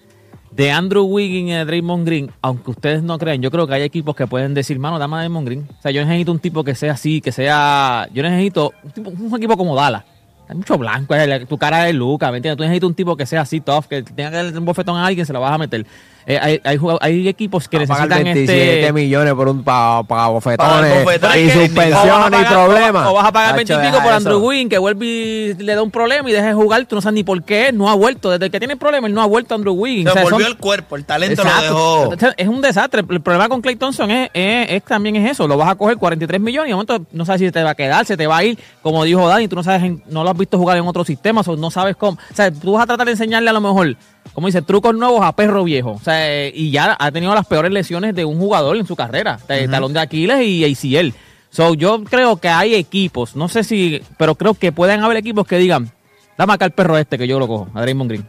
De 0.52 0.70
Andrew 0.70 1.02
Wiggins 1.06 1.50
y 1.50 1.54
de 1.54 1.64
Draymond 1.64 2.06
Green, 2.06 2.30
aunque 2.40 2.70
ustedes 2.70 3.02
no 3.02 3.18
crean, 3.18 3.42
yo 3.42 3.50
creo 3.50 3.66
que 3.66 3.74
hay 3.74 3.82
equipos 3.82 4.14
que 4.14 4.28
pueden 4.28 4.54
decir, 4.54 4.78
mano, 4.78 5.00
dame 5.00 5.16
a 5.16 5.18
Draymond 5.18 5.46
Green. 5.48 5.68
O 5.76 5.82
sea, 5.82 5.90
yo 5.90 6.04
necesito 6.04 6.30
un 6.30 6.38
tipo 6.38 6.62
que 6.62 6.76
sea 6.76 6.92
así, 6.92 7.20
que 7.20 7.32
sea. 7.32 8.08
Yo 8.14 8.22
necesito 8.22 8.74
un, 8.96 9.32
un 9.32 9.36
equipo 9.36 9.56
como 9.56 9.74
Dallas. 9.74 10.04
Hay 10.48 10.56
mucho 10.56 10.76
blanco, 10.76 11.14
eh, 11.14 11.46
tu 11.48 11.56
cara 11.56 11.84
de 11.84 11.92
Luca, 11.94 12.30
¿me 12.30 12.36
entiendes? 12.38 12.58
Tú 12.58 12.62
necesitas 12.64 12.88
un 12.88 12.94
tipo 12.94 13.16
que 13.16 13.24
sea 13.26 13.40
así 13.42 13.60
tough, 13.60 13.86
que 13.86 14.02
tenga 14.02 14.30
que 14.30 14.36
darle 14.36 14.58
un 14.58 14.64
bofetón 14.64 14.96
a 14.98 15.06
alguien, 15.06 15.24
se 15.24 15.32
lo 15.32 15.40
vas 15.40 15.52
a 15.52 15.58
meter. 15.58 15.86
Eh, 16.26 16.38
hay, 16.40 16.58
hay, 16.64 16.78
jugado- 16.78 16.98
hay 17.02 17.28
equipos 17.28 17.68
que 17.68 17.78
necesitan 17.78 18.08
27 18.24 18.80
este... 18.80 18.92
millones 18.94 19.34
por 19.34 19.46
un 19.46 19.62
pa, 19.62 20.02
pa 20.04 20.06
Para 20.08 20.28
bofetones 20.28 21.04
bofetones 21.04 21.36
y 21.36 21.50
suspensiones 21.50 22.40
y 22.40 22.44
problemas. 22.46 23.06
O, 23.06 23.10
o 23.10 23.14
vas 23.14 23.26
a 23.26 23.32
pagar 23.32 23.50
Tacho, 23.56 23.56
20 23.56 23.72
y 23.74 23.76
pico 23.76 23.90
deja 23.92 24.02
por. 24.04 24.12
Andrew 24.14 24.38
Wiggins, 24.38 24.70
que 24.70 24.78
vuelve 24.78 25.06
y 25.06 25.54
le 25.54 25.74
da 25.74 25.82
un 25.82 25.90
problema 25.90 26.30
y 26.30 26.32
deja 26.32 26.46
de 26.46 26.54
jugar. 26.54 26.86
Tú 26.86 26.94
no 26.94 27.02
sabes 27.02 27.14
ni 27.16 27.24
por 27.24 27.42
qué. 27.42 27.72
No 27.74 27.90
ha 27.90 27.94
vuelto. 27.94 28.30
Desde 28.30 28.48
que 28.50 28.58
tiene 28.58 28.72
el 28.72 28.78
problema, 28.78 29.06
él 29.06 29.12
no 29.12 29.20
ha 29.20 29.26
vuelto 29.26 29.54
Andrew 29.54 29.74
Wiggins. 29.74 30.04
Se 30.04 30.10
O 30.12 30.12
sea, 30.14 30.22
volvió 30.22 30.46
son- 30.46 30.52
el 30.52 30.56
cuerpo, 30.58 30.96
el 30.96 31.04
talento 31.04 31.42
Exacto. 31.42 32.06
lo 32.10 32.16
dejó. 32.16 32.32
Es 32.38 32.48
un 32.48 32.62
desastre. 32.62 33.02
El 33.06 33.20
problema 33.20 33.50
con 33.50 33.60
Clay 33.60 33.76
Thompson 33.76 34.10
es, 34.10 34.30
es- 34.32 34.70
es 34.70 34.82
también 34.82 35.16
es 35.16 35.32
eso. 35.32 35.46
Lo 35.46 35.58
vas 35.58 35.68
a 35.68 35.74
coger 35.74 35.98
43 35.98 36.40
millones 36.40 36.68
y 36.68 36.70
de 36.70 36.74
momento 36.74 37.04
no 37.12 37.26
sabes 37.26 37.42
si 37.42 37.50
te 37.50 37.62
va 37.62 37.70
a 37.70 37.74
quedar, 37.74 38.06
se 38.06 38.16
te 38.16 38.26
va 38.26 38.38
a 38.38 38.44
ir. 38.44 38.58
Como 38.80 39.04
dijo 39.04 39.28
Dani, 39.28 39.46
tú 39.46 39.56
no 39.56 39.62
sabes, 39.62 39.92
no 40.08 40.24
lo 40.24 40.30
has 40.34 40.38
visto 40.38 40.58
jugar 40.58 40.76
en 40.76 40.86
otros 40.86 41.06
sistemas 41.06 41.48
o 41.48 41.56
no 41.56 41.70
sabes 41.70 41.96
cómo. 41.96 42.18
O 42.30 42.34
sea, 42.34 42.50
tú 42.50 42.72
vas 42.72 42.82
a 42.82 42.86
tratar 42.86 43.06
de 43.06 43.12
enseñarle 43.12 43.50
a 43.50 43.52
lo 43.52 43.60
mejor, 43.60 43.96
como 44.32 44.46
dice, 44.46 44.62
trucos 44.62 44.94
nuevos 44.94 45.24
a 45.24 45.34
perro 45.34 45.64
viejo. 45.64 45.92
O 45.92 46.00
sea, 46.00 46.30
eh, 46.30 46.52
y 46.54 46.70
ya 46.70 46.96
ha 46.98 47.10
tenido 47.10 47.34
las 47.34 47.46
peores 47.46 47.72
lesiones 47.72 48.14
de 48.14 48.24
un 48.24 48.38
jugador 48.38 48.76
en 48.76 48.86
su 48.86 48.96
carrera. 48.96 49.38
Talón 49.46 49.92
de 49.92 50.00
Aquiles 50.00 50.42
y 50.46 50.64
ACL. 50.64 51.14
So, 51.50 51.74
yo 51.74 52.02
creo 52.02 52.36
que 52.38 52.48
hay 52.48 52.74
equipos, 52.74 53.36
no 53.36 53.48
sé 53.48 53.62
si, 53.62 54.02
pero 54.18 54.34
creo 54.34 54.54
que 54.54 54.72
pueden 54.72 55.04
haber 55.04 55.18
equipos 55.18 55.46
que 55.46 55.56
digan, 55.56 55.92
dame 56.36 56.52
acá 56.52 56.64
el 56.64 56.72
perro 56.72 56.98
este 56.98 57.16
que 57.16 57.28
yo 57.28 57.38
lo 57.38 57.46
cojo, 57.46 57.68
a 57.74 57.82
Draymond 57.82 58.10
Green. 58.10 58.26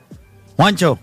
Juancho. 0.56 1.00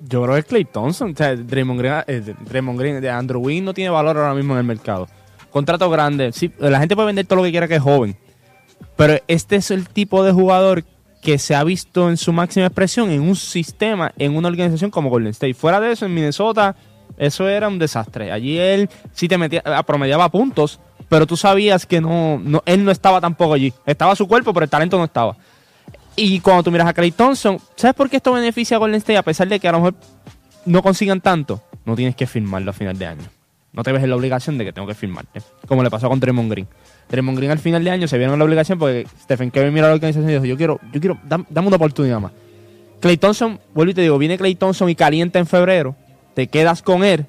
Yo 0.00 0.22
creo 0.22 0.34
que 0.34 0.40
es 0.40 0.46
Clay 0.46 0.64
Thompson. 0.64 1.12
O 1.12 1.16
sea, 1.16 1.36
Draymond 1.36 1.78
Green, 1.78 1.94
eh, 2.06 2.34
Draymond 2.48 2.78
Green, 2.78 3.00
de 3.00 3.10
Andrew 3.10 3.40
Wiggins 3.40 3.66
no 3.66 3.74
tiene 3.74 3.90
valor 3.90 4.16
ahora 4.16 4.34
mismo 4.34 4.54
en 4.54 4.58
el 4.58 4.64
mercado. 4.64 5.08
Contrato 5.50 5.88
grande. 5.90 6.32
Sí, 6.32 6.50
la 6.58 6.78
gente 6.80 6.94
puede 6.94 7.06
vender 7.06 7.26
todo 7.26 7.36
lo 7.36 7.42
que 7.44 7.50
quiera 7.50 7.68
que 7.68 7.76
es 7.76 7.82
joven. 7.82 8.16
Pero 8.96 9.18
este 9.28 9.56
es 9.56 9.70
el 9.70 9.88
tipo 9.88 10.22
de 10.24 10.32
jugador 10.32 10.84
que 11.22 11.38
se 11.38 11.54
ha 11.54 11.64
visto 11.64 12.08
en 12.08 12.16
su 12.16 12.32
máxima 12.32 12.66
expresión 12.66 13.10
en 13.10 13.22
un 13.22 13.36
sistema, 13.36 14.12
en 14.18 14.36
una 14.36 14.48
organización 14.48 14.90
como 14.90 15.10
Golden 15.10 15.30
State. 15.30 15.54
Fuera 15.54 15.80
de 15.80 15.92
eso, 15.92 16.06
en 16.06 16.14
Minnesota, 16.14 16.76
eso 17.18 17.48
era 17.48 17.68
un 17.68 17.78
desastre. 17.78 18.32
Allí 18.32 18.58
él 18.58 18.88
sí 19.12 19.28
te 19.28 19.36
metía, 19.36 19.62
eh, 19.64 19.82
promediaba 19.86 20.30
puntos, 20.30 20.80
pero 21.08 21.26
tú 21.26 21.36
sabías 21.36 21.84
que 21.86 22.00
no, 22.00 22.40
no, 22.42 22.62
él 22.64 22.84
no 22.84 22.90
estaba 22.90 23.20
tampoco 23.20 23.54
allí. 23.54 23.72
Estaba 23.84 24.16
su 24.16 24.26
cuerpo, 24.26 24.54
pero 24.54 24.64
el 24.64 24.70
talento 24.70 24.96
no 24.96 25.04
estaba. 25.04 25.36
Y 26.16 26.40
cuando 26.40 26.62
tú 26.62 26.70
miras 26.70 26.88
a 26.88 26.92
Clay 26.92 27.12
Thompson, 27.12 27.58
¿sabes 27.76 27.94
por 27.94 28.08
qué 28.08 28.16
esto 28.16 28.32
beneficia 28.32 28.76
a 28.76 28.80
Golden 28.80 28.98
State? 28.98 29.18
A 29.18 29.22
pesar 29.22 29.48
de 29.48 29.60
que 29.60 29.68
a 29.68 29.72
lo 29.72 29.78
mejor 29.78 29.94
no 30.64 30.82
consigan 30.82 31.20
tanto, 31.20 31.62
no 31.84 31.96
tienes 31.96 32.16
que 32.16 32.26
firmarlo 32.26 32.70
a 32.70 32.74
final 32.74 32.98
de 32.98 33.06
año. 33.06 33.24
No 33.72 33.82
te 33.82 33.92
ves 33.92 34.02
en 34.02 34.10
la 34.10 34.16
obligación 34.16 34.58
de 34.58 34.64
que 34.64 34.72
tengo 34.72 34.88
que 34.88 34.94
firmarte. 34.94 35.42
Como 35.66 35.82
le 35.82 35.90
pasó 35.90 36.08
con 36.08 36.18
Draymond 36.18 36.50
Green. 36.50 36.68
Draymond 37.10 37.36
Green 37.38 37.50
al 37.50 37.58
final 37.58 37.82
de 37.84 37.90
año 37.90 38.08
se 38.08 38.16
vieron 38.16 38.34
en 38.34 38.38
la 38.38 38.44
obligación 38.44 38.78
porque 38.78 39.06
Stephen 39.22 39.50
Curry 39.50 39.70
miró 39.70 39.86
a 39.86 39.88
la 39.88 39.94
organización 39.96 40.28
y 40.30 40.32
dijo, 40.34 40.44
yo 40.44 40.56
quiero, 40.56 40.80
yo 40.92 41.00
quiero, 41.00 41.18
dam- 41.28 41.44
dame 41.50 41.66
una 41.68 41.76
oportunidad 41.76 42.20
más. 42.20 42.32
Clay 43.00 43.16
Thompson, 43.16 43.58
vuelvo 43.74 43.90
y 43.90 43.94
te 43.94 44.02
digo, 44.02 44.16
viene 44.18 44.36
Clay 44.38 44.54
Thompson 44.54 44.88
y 44.88 44.94
calienta 44.94 45.38
en 45.38 45.46
febrero, 45.46 45.96
te 46.34 46.46
quedas 46.46 46.82
con 46.82 47.02
él, 47.02 47.26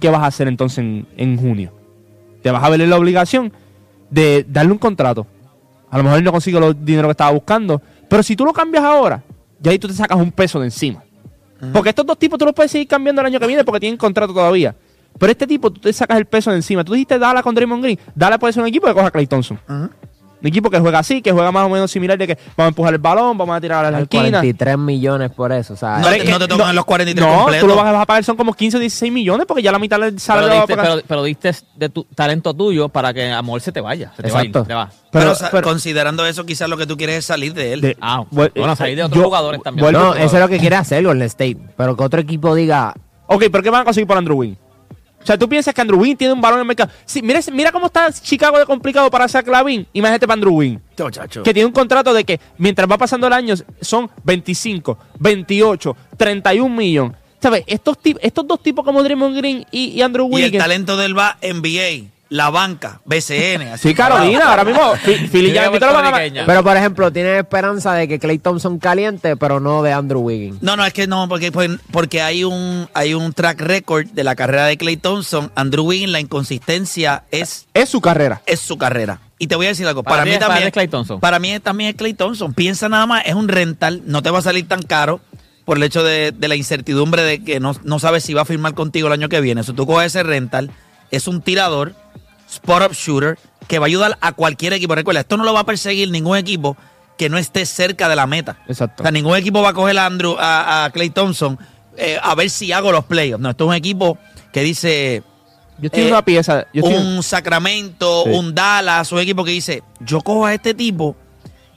¿qué 0.00 0.08
vas 0.10 0.22
a 0.22 0.26
hacer 0.26 0.48
entonces 0.48 0.78
en, 0.78 1.06
en 1.16 1.36
junio? 1.36 1.72
Te 2.42 2.50
vas 2.50 2.64
a 2.64 2.68
ver 2.70 2.80
en 2.80 2.90
la 2.90 2.96
obligación 2.96 3.52
de 4.10 4.44
darle 4.48 4.72
un 4.72 4.78
contrato. 4.78 5.26
A 5.90 5.98
lo 5.98 6.04
mejor 6.04 6.18
él 6.18 6.24
no 6.24 6.32
consigue 6.32 6.58
los 6.58 6.84
dinero 6.84 7.06
que 7.08 7.12
estaba 7.12 7.30
buscando, 7.32 7.80
pero 8.08 8.22
si 8.22 8.34
tú 8.34 8.44
lo 8.44 8.52
cambias 8.52 8.82
ahora, 8.84 9.22
ya 9.60 9.70
ahí 9.70 9.78
tú 9.78 9.86
te 9.88 9.94
sacas 9.94 10.18
un 10.18 10.32
peso 10.32 10.58
de 10.58 10.66
encima. 10.66 11.04
Porque 11.72 11.90
estos 11.90 12.06
dos 12.06 12.18
tipos 12.18 12.38
tú 12.38 12.46
los 12.46 12.54
puedes 12.54 12.70
seguir 12.72 12.88
cambiando 12.88 13.20
el 13.20 13.26
año 13.26 13.38
que 13.38 13.46
viene 13.46 13.62
porque 13.64 13.80
tienen 13.80 13.98
contrato 13.98 14.32
todavía. 14.32 14.74
Pero 15.18 15.32
este 15.32 15.46
tipo, 15.46 15.70
tú 15.70 15.80
te 15.80 15.92
sacas 15.92 16.16
el 16.18 16.24
peso 16.26 16.50
de 16.50 16.56
encima. 16.56 16.82
Tú 16.84 16.92
dijiste 16.94 17.18
Dala 17.18 17.42
con 17.42 17.54
Draymond 17.54 17.82
Green. 17.82 17.98
Dala 18.14 18.38
puede 18.38 18.52
ser 18.52 18.62
un 18.62 18.68
equipo 18.68 18.86
que 18.86 18.94
coja 18.94 19.08
a 19.08 19.10
Clay 19.10 19.26
Thompson. 19.26 19.58
Un 20.42 20.46
equipo 20.46 20.70
que 20.70 20.80
juega 20.80 21.00
así, 21.00 21.20
que 21.20 21.32
juega 21.32 21.52
más 21.52 21.66
o 21.66 21.68
menos 21.68 21.90
similar 21.90 22.16
de 22.16 22.26
que 22.26 22.34
vamos 22.56 22.64
a 22.64 22.68
empujar 22.68 22.94
el 22.94 22.98
balón, 22.98 23.36
vamos 23.36 23.54
a 23.54 23.60
tirar 23.60 23.84
a 23.84 23.90
la 23.90 23.98
Hay 23.98 24.04
esquina. 24.04 24.22
43 24.40 24.78
millones 24.78 25.30
por 25.32 25.52
eso. 25.52 25.74
O 25.74 25.76
sea, 25.76 25.98
No 25.98 26.08
te- 26.08 26.24
no 26.24 26.38
te 26.38 26.48
tocan 26.48 26.74
los 26.74 26.86
43 26.86 27.28
No, 27.28 27.36
completos. 27.40 27.60
tú 27.60 27.66
lo 27.66 27.76
vas 27.76 27.94
a, 27.94 28.06
pagar, 28.06 28.24
son 28.24 28.38
como 28.38 28.54
15 28.54 28.78
o 28.78 28.80
16 28.80 29.12
millones 29.12 29.44
porque 29.46 29.62
ya 29.62 29.70
la 29.70 29.78
mitad 29.78 30.00
del 30.00 30.12
Pero 30.12 30.18
salario 30.20 30.50
a 30.52 30.54
diste, 30.54 30.76
pagar. 30.76 30.92
pero, 30.94 31.04
pero 31.06 31.24
diste 31.24 31.52
de 31.76 31.90
tu 31.90 32.04
talento 32.04 32.54
tuyo 32.54 32.88
para 32.88 33.12
que 33.12 33.30
Amor 33.30 33.60
se 33.60 33.70
te 33.70 33.82
vaya. 33.82 34.12
Se 34.16 34.22
te 34.22 34.28
Exacto. 34.30 34.60
va, 34.60 34.66
te 34.66 34.72
va. 34.74 34.90
Pero, 35.12 35.34
Pero- 35.38 35.50
pero- 35.52 35.68
considerando 35.68 36.24
eso, 36.24 36.46
quizás 36.46 36.70
lo 36.70 36.78
que 36.78 36.86
tú 36.86 36.96
quieres 36.96 37.16
es 37.16 37.26
salir 37.26 37.52
de 37.52 37.74
él. 37.74 37.82
De- 37.82 37.98
Ah, 38.00 38.24
Bueno, 38.30 38.50
bueno, 38.56 38.72
eh, 38.72 38.76
salir 38.76 38.96
de 38.96 39.02
otros 39.02 39.18
yo- 39.18 39.26
jugadores 39.26 39.62
también. 39.62 39.84
vuelvo- 39.84 39.98
no, 40.00 40.14
eso 40.14 40.36
es 40.36 40.40
lo 40.42 40.48
que 40.48 40.58
quiere 40.58 40.76
hacer 40.76 41.04
Golden 41.04 41.26
State. 41.26 41.58
Pero 41.76 41.94
que 41.98 42.02
otro 42.02 42.18
equipo 42.18 42.54
diga, 42.54 42.94
Ok, 43.26 43.44
pero 43.52 43.62
¿qué 43.62 43.68
van 43.68 43.82
a 43.82 43.84
conseguir 43.84 44.08
por 44.08 44.16
Andrew 44.16 44.38
Wynn? 44.38 44.56
O 45.22 45.26
sea, 45.26 45.36
tú 45.38 45.48
piensas 45.48 45.74
que 45.74 45.80
Andrew 45.80 46.00
Wynn 46.00 46.16
tiene 46.16 46.32
un 46.32 46.40
balón 46.40 46.58
en 46.58 46.62
el 46.62 46.66
mercado. 46.66 46.90
Sí, 47.04 47.20
mira, 47.22 47.40
mira 47.52 47.70
cómo 47.72 47.86
está 47.86 48.10
Chicago 48.12 48.58
de 48.58 48.64
complicado 48.64 49.10
para 49.10 49.28
Zach 49.28 49.46
Lavin. 49.46 49.86
Imagínate 49.92 50.26
para 50.26 50.34
Andrew 50.34 50.54
Wynn. 50.54 50.80
Muchacho. 50.98 51.42
Que 51.42 51.52
tiene 51.52 51.66
un 51.66 51.72
contrato 51.72 52.14
de 52.14 52.24
que 52.24 52.40
mientras 52.58 52.90
va 52.90 52.96
pasando 52.96 53.26
el 53.26 53.32
año 53.34 53.54
son 53.80 54.10
25, 54.24 54.98
28, 55.18 55.96
31 56.16 56.74
millones. 56.74 57.16
¿Sabes? 57.42 57.64
Estos, 57.66 57.96
estos 58.20 58.46
dos 58.46 58.62
tipos 58.62 58.84
como 58.84 59.02
Draymond 59.02 59.36
Green 59.36 59.64
y, 59.70 59.90
y 59.90 60.02
Andrew 60.02 60.26
Y 60.30 60.36
el 60.36 60.44
Wiggins. 60.44 60.62
talento 60.62 60.96
del 60.96 61.16
va 61.18 61.38
NBA, 61.42 62.10
la 62.30 62.48
banca, 62.48 63.00
BCN. 63.04 63.72
así. 63.72 63.88
Sí, 63.88 63.94
Carolina, 63.94 64.48
ahora 64.50 64.64
mismo. 64.64 64.92
Philly 65.30 65.52
ya 65.52 65.66
invitó 65.66 65.86
a 65.90 66.00
la 66.10 66.44
pero 66.46 66.62
por 66.62 66.76
ejemplo, 66.76 67.12
tiene 67.12 67.38
esperanza 67.38 67.92
de 67.94 68.06
que 68.08 68.18
Clay 68.18 68.38
Thompson 68.38 68.78
caliente, 68.78 69.36
pero 69.36 69.60
no 69.60 69.82
de 69.82 69.92
Andrew 69.92 70.20
Wiggins. 70.20 70.62
No, 70.62 70.76
no, 70.76 70.84
es 70.86 70.92
que 70.92 71.06
no, 71.08 71.28
porque, 71.28 71.50
pues, 71.52 71.70
porque 71.90 72.22
hay 72.22 72.44
un 72.44 72.88
hay 72.94 73.14
un 73.14 73.32
track 73.32 73.60
record 73.60 74.06
de 74.06 74.24
la 74.24 74.36
carrera 74.36 74.66
de 74.66 74.78
Clay 74.78 74.96
Thompson. 74.96 75.50
Andrew 75.56 75.84
Wiggins, 75.84 76.12
la 76.12 76.20
inconsistencia 76.20 77.24
es, 77.30 77.66
Es 77.74 77.88
su 77.88 78.00
carrera. 78.00 78.42
es 78.46 78.60
su 78.60 78.78
carrera. 78.78 79.20
Y 79.38 79.46
te 79.46 79.56
voy 79.56 79.66
a 79.66 79.70
decir 79.70 79.86
algo. 79.86 80.02
Para 80.02 80.16
Para, 80.18 80.24
mí 80.24 80.30
es- 80.32 80.36
para 80.38 80.46
también. 80.48 80.62
él 80.62 80.68
es 80.68 80.72
Klay 80.72 80.88
Thompson. 80.88 81.18
Para 81.20 81.38
mí 81.38 81.58
también 81.60 81.90
es 81.90 81.96
Clay 81.96 82.12
Thompson. 82.14 82.52
Piensa 82.54 82.88
nada 82.88 83.06
más, 83.06 83.22
es 83.24 83.34
un 83.34 83.48
rental, 83.48 84.02
no 84.04 84.22
te 84.22 84.30
va 84.30 84.38
a 84.38 84.42
salir 84.42 84.68
tan 84.68 84.82
caro 84.82 85.20
por 85.64 85.78
el 85.78 85.82
hecho 85.82 86.04
de, 86.04 86.32
de 86.32 86.48
la 86.48 86.56
incertidumbre 86.56 87.22
de 87.22 87.42
que 87.42 87.58
no, 87.58 87.74
no 87.82 87.98
sabes 87.98 88.22
si 88.22 88.34
va 88.34 88.42
a 88.42 88.44
firmar 88.44 88.74
contigo 88.74 89.06
el 89.08 89.14
año 89.14 89.28
que 89.28 89.40
viene. 89.40 89.62
Si 89.64 89.72
tú 89.72 89.86
coges 89.86 90.06
ese 90.08 90.22
rental, 90.22 90.70
es 91.10 91.26
un 91.26 91.40
tirador, 91.40 91.94
spot-up 92.50 92.92
shooter, 92.92 93.38
que 93.68 93.78
va 93.78 93.86
a 93.86 93.88
ayudar 93.88 94.18
a 94.20 94.32
cualquier 94.32 94.72
equipo. 94.72 94.94
Recuerda, 94.94 95.20
esto 95.20 95.36
no 95.36 95.44
lo 95.44 95.52
va 95.52 95.60
a 95.60 95.66
perseguir 95.66 96.10
ningún 96.10 96.36
equipo 96.36 96.76
que 97.16 97.28
no 97.28 97.38
esté 97.38 97.66
cerca 97.66 98.08
de 98.08 98.16
la 98.16 98.26
meta. 98.26 98.58
Exacto. 98.66 99.02
O 99.02 99.04
sea, 99.04 99.10
ningún 99.12 99.36
equipo 99.36 99.60
va 99.62 99.70
a 99.70 99.74
coger 99.74 99.98
a 99.98 100.06
Andrew, 100.06 100.36
a, 100.38 100.84
a 100.86 100.90
Clay 100.90 101.10
Thompson 101.10 101.58
eh, 101.96 102.18
a 102.22 102.34
ver 102.34 102.48
si 102.50 102.72
hago 102.72 102.92
los 102.92 103.04
playoffs. 103.04 103.42
No, 103.42 103.50
esto 103.50 103.64
es 103.64 103.68
un 103.68 103.74
equipo 103.74 104.16
que 104.52 104.62
dice 104.62 105.22
Yo 105.78 105.86
estoy 105.86 106.04
eh, 106.04 106.08
una 106.08 106.24
pieza. 106.24 106.66
Yo 106.72 106.82
estoy 106.82 106.94
en- 106.94 107.06
un 107.06 107.22
Sacramento, 107.22 108.24
Sí. 108.24 108.30
un 108.30 108.54
Dallas, 108.54 109.12
un 109.12 109.18
equipo 109.18 109.44
que 109.44 109.50
dice, 109.50 109.82
yo 110.00 110.20
cojo 110.22 110.46
a 110.46 110.54
este 110.54 110.72
tipo 110.72 111.14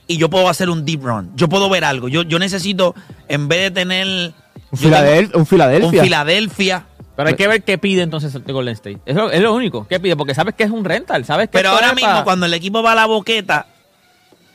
y 0.08 0.18
yo 0.18 0.30
puedo 0.30 0.48
hacer 0.48 0.70
un 0.70 0.86
deep 0.86 1.03
run. 1.03 1.32
Yo 1.36 1.50
puedo 1.50 1.70
ver 1.70 1.84
algo. 1.84 2.08
Yo, 2.08 2.22
yo 2.24 2.39
necesito, 2.39 2.96
en 3.27 3.48
vez 3.50 3.63
de 3.63 3.72
tener 3.72 4.08
un, 4.08 4.34
yo 4.72 4.89
Filadel- 4.89 5.25
tengo 5.27 5.39
un 5.39 5.46
Filadelfia. 5.46 5.89
un 6.00 6.06
Filadelfia, 6.06 6.86
Pero 7.15 7.29
hay 7.29 7.36
que 7.36 7.48
ver 7.48 7.63
qué 7.63 7.77
pide 7.77 8.01
entonces 8.01 8.34
el 8.34 8.41
Golden 8.41 8.74
State. 8.74 9.00
Es 9.05 9.15
lo, 9.15 9.29
es 9.29 9.41
lo 9.41 9.53
único. 9.53 9.88
¿Qué 9.88 10.00
pide? 10.00 10.15
Porque 10.15 10.34
sabes 10.34 10.55
que 10.55 10.63
es 10.63 10.72
un 10.72 10.84
rental. 10.84 11.25
Sabes 11.25 11.48
que 11.48 11.58
pero 11.58 11.70
ahora 11.70 11.93
mismo 11.93 12.24
cuando 12.24 12.46
el 12.46 12.53
equipo 12.53 12.82
va 12.82 12.93
a 12.93 12.96
la 12.96 13.05
boqueta 13.05 13.67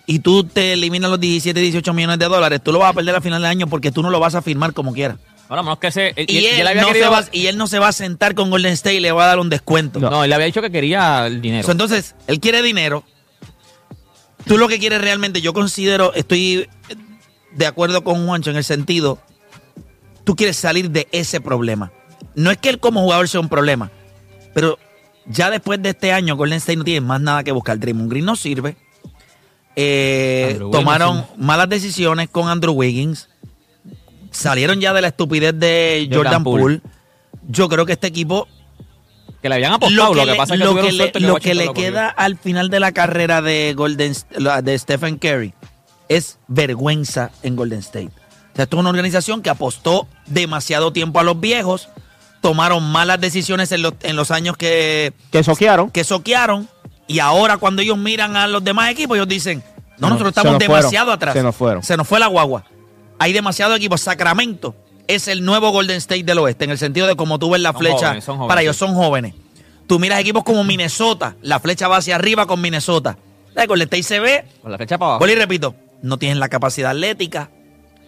y 0.06 0.20
tú 0.20 0.44
te 0.44 0.72
eliminas 0.72 1.10
los 1.10 1.20
17, 1.20 1.60
18 1.60 1.92
millones 1.92 2.18
de 2.18 2.26
dólares, 2.26 2.60
tú 2.62 2.72
lo 2.72 2.80
vas 2.80 2.90
a 2.90 2.94
perder 2.94 3.14
a 3.14 3.20
final 3.20 3.42
de 3.42 3.48
año 3.48 3.66
porque 3.68 3.92
tú 3.92 4.02
no 4.02 4.10
lo 4.10 4.18
vas 4.18 4.34
a 4.34 4.42
firmar 4.42 4.72
como 4.72 4.92
quieras. 4.92 5.18
Ahora, 5.48 5.62
menos 5.62 5.78
que 5.78 5.86
ese. 5.86 6.12
Y, 6.16 6.44
él 6.44 6.68
no 6.76 6.92
se 6.92 7.08
va, 7.08 7.24
y 7.32 7.46
él 7.46 7.56
no 7.56 7.66
se 7.66 7.78
va 7.78 7.88
a 7.88 7.92
sentar 7.92 8.34
con 8.34 8.50
Golden 8.50 8.72
State 8.72 8.96
y 8.96 9.00
le 9.00 9.12
va 9.12 9.24
a 9.24 9.26
dar 9.28 9.38
un 9.38 9.48
descuento. 9.48 9.98
No. 9.98 10.24
él 10.24 10.30
le 10.30 10.34
había 10.34 10.46
dicho 10.46 10.60
que 10.60 10.70
quería 10.70 11.26
el 11.26 11.40
dinero. 11.40 11.64
So, 11.64 11.72
entonces, 11.72 12.14
él 12.26 12.40
quiere 12.40 12.60
dinero. 12.60 13.04
Tú 14.46 14.58
lo 14.58 14.68
que 14.68 14.78
quieres 14.78 15.00
realmente, 15.00 15.40
yo 15.40 15.52
considero, 15.52 16.12
estoy 16.14 16.68
de 17.52 17.66
acuerdo 17.66 18.04
con 18.04 18.26
Juancho 18.26 18.50
en 18.50 18.56
el 18.56 18.64
sentido, 18.64 19.18
tú 20.24 20.36
quieres 20.36 20.56
salir 20.56 20.90
de 20.90 21.08
ese 21.12 21.40
problema. 21.40 21.92
No 22.34 22.50
es 22.50 22.56
que 22.58 22.68
él 22.68 22.78
como 22.78 23.00
jugador 23.02 23.28
sea 23.28 23.40
un 23.40 23.48
problema, 23.48 23.90
pero 24.54 24.78
ya 25.26 25.50
después 25.50 25.82
de 25.82 25.90
este 25.90 26.12
año, 26.12 26.36
Golden 26.36 26.58
State 26.58 26.76
no 26.76 26.84
tiene 26.84 27.00
más 27.00 27.20
nada 27.20 27.44
que 27.44 27.52
buscar. 27.52 27.78
Draymond 27.78 28.10
Green 28.10 28.24
no 28.24 28.36
sirve. 28.36 28.76
Eh, 29.76 30.58
tomaron 30.72 31.24
malas 31.36 31.68
decisiones 31.68 32.28
con 32.28 32.48
Andrew 32.48 32.72
Wiggins. 32.74 33.28
Salieron 34.30 34.80
ya 34.80 34.92
de 34.92 35.02
la 35.02 35.08
estupidez 35.08 35.58
de 35.58 36.08
Jordan 36.10 36.24
Jordan 36.24 36.44
Poole. 36.44 36.62
Poole. 36.62 36.80
Yo 37.48 37.68
creo 37.68 37.86
que 37.86 37.92
este 37.92 38.06
equipo 38.08 38.48
que 39.40 39.48
le 39.48 39.54
habían 39.54 39.72
apostado. 39.74 40.14
Lo 40.14 40.20
que, 40.20 40.26
le- 40.26 40.34
pasa 40.36 40.54
es 40.54 40.60
que 40.60 40.66
lo 40.66 40.74
que 40.74 40.92
le- 40.92 41.12
que 41.12 41.20
lo 41.20 41.34
que 41.38 41.72
queda 41.72 42.08
al 42.08 42.36
final 42.36 42.70
de 42.70 42.80
la 42.80 42.92
carrera 42.92 43.40
de 43.40 43.72
Golden 43.76 44.12
de 44.64 44.78
Stephen 44.78 45.16
Curry 45.18 45.54
es 46.08 46.38
vergüenza 46.48 47.30
en 47.42 47.54
Golden 47.56 47.78
State. 47.78 48.10
O 48.52 48.56
sea, 48.56 48.64
esto 48.64 48.76
es 48.76 48.80
una 48.80 48.90
organización 48.90 49.40
que 49.42 49.50
apostó 49.50 50.08
demasiado 50.26 50.92
tiempo 50.92 51.20
a 51.20 51.22
los 51.22 51.38
viejos, 51.38 51.88
tomaron 52.40 52.82
malas 52.90 53.20
decisiones 53.20 53.72
en 53.72 53.82
los, 53.82 53.94
en 54.02 54.16
los 54.16 54.30
años 54.30 54.56
que, 54.56 55.12
Que 55.30 55.42
soquearon. 55.42 55.90
que 55.90 56.04
soquearon, 56.04 56.68
y 57.06 57.18
ahora 57.20 57.56
cuando 57.56 57.82
ellos 57.82 57.96
miran 57.98 58.36
a 58.36 58.46
los 58.46 58.62
demás 58.62 58.90
equipos, 58.90 59.16
ellos 59.16 59.28
dicen, 59.28 59.62
no, 59.98 60.08
No, 60.08 60.08
nosotros 60.10 60.30
estamos 60.30 60.52
nos 60.52 60.64
fueron, 60.64 60.76
demasiado 60.80 61.12
atrás. 61.12 61.34
se 61.34 61.42
nos 61.42 61.56
fueron. 61.56 61.82
Se 61.82 61.96
nos 61.96 62.06
fue 62.06 62.20
la 62.20 62.26
guagua. 62.28 62.64
Hay 63.18 63.32
demasiado 63.32 63.74
equipos. 63.74 64.00
Sacramento 64.00 64.76
es 65.08 65.26
el 65.26 65.44
nuevo 65.44 65.70
Golden 65.70 65.96
State 65.96 66.22
del 66.22 66.38
oeste, 66.38 66.64
en 66.64 66.70
el 66.70 66.78
sentido 66.78 67.06
de 67.06 67.16
como 67.16 67.38
tú 67.38 67.50
ves 67.50 67.60
la 67.60 67.72
Son 67.72 67.80
flecha, 67.80 67.96
jóvenes, 68.08 68.24
son 68.24 68.36
jóvenes, 68.36 68.48
para 68.48 68.62
ellos 68.62 68.76
son 68.76 68.94
jóvenes. 68.94 69.34
Tú 69.88 69.98
miras 69.98 70.20
equipos 70.20 70.44
como 70.44 70.62
Minnesota, 70.64 71.34
la 71.42 71.58
flecha 71.60 71.88
va 71.88 71.96
hacia 71.96 72.14
arriba 72.14 72.46
con 72.46 72.60
Minnesota. 72.60 73.16
La 73.54 73.62
de 73.62 73.66
Golden 73.68 73.86
State 73.86 74.02
se 74.04 74.20
ve, 74.20 74.44
Con 74.62 74.70
la 74.70 74.76
flecha 74.76 74.98
para 74.98 75.12
abajo. 75.12 75.18
vuelvo 75.20 75.34
y 75.36 75.38
repito, 75.40 75.74
no 76.02 76.18
tienen 76.18 76.38
la 76.38 76.48
capacidad 76.48 76.90
atlética, 76.90 77.50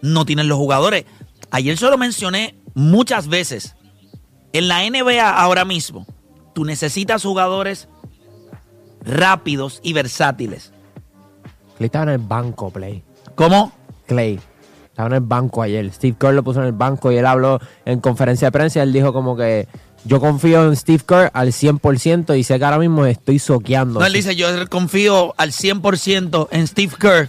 no 0.03 0.25
tienen 0.27 0.47
los 0.47 0.59
jugadores. 0.59 1.07
Ayer 1.51 1.77
se 1.77 1.87
lo 1.87 1.97
mencioné 1.99 2.55
muchas 2.75 3.27
veces. 3.29 3.75
En 4.53 4.69
la 4.69 4.81
NBA 4.89 5.31
ahora 5.31 5.65
mismo, 5.65 6.07
tú 6.55 6.65
necesitas 6.65 7.23
jugadores 7.23 7.89
rápidos 9.03 9.81
y 9.83 9.93
versátiles. 9.93 10.73
Clay 11.77 11.87
estaba 11.87 12.05
en 12.05 12.21
el 12.21 12.27
banco, 12.27 12.71
Play. 12.71 13.03
¿Cómo? 13.35 13.73
Clay. 14.07 14.41
Estaba 14.85 15.09
en 15.09 15.15
el 15.15 15.21
banco 15.21 15.63
ayer. 15.63 15.91
Steve 15.93 16.17
Kerr 16.19 16.35
lo 16.35 16.43
puso 16.43 16.61
en 16.61 16.67
el 16.67 16.73
banco 16.73 17.11
y 17.11 17.17
él 17.17 17.27
habló 17.27 17.61
en 17.85 18.01
conferencia 18.01 18.49
de 18.49 18.53
prensa. 18.53 18.83
Él 18.83 18.93
dijo 18.93 19.13
como 19.13 19.37
que 19.37 19.67
yo 20.05 20.21
confío 20.21 20.67
en 20.67 20.77
Steve 20.77 21.03
Kerr 21.07 21.31
al 21.33 21.49
100% 21.53 22.39
y 22.39 22.45
sé 22.45 22.59
que 22.59 22.65
ahora 22.65 22.79
mismo 22.79 23.07
estoy 23.07 23.39
soqueando. 23.39 24.01
No, 24.01 24.07
él 24.07 24.13
dice, 24.13 24.35
yo 24.37 24.49
confío 24.69 25.35
al 25.39 25.53
100% 25.53 26.49
en 26.51 26.67
Steve 26.67 26.93
Kerr 26.99 27.29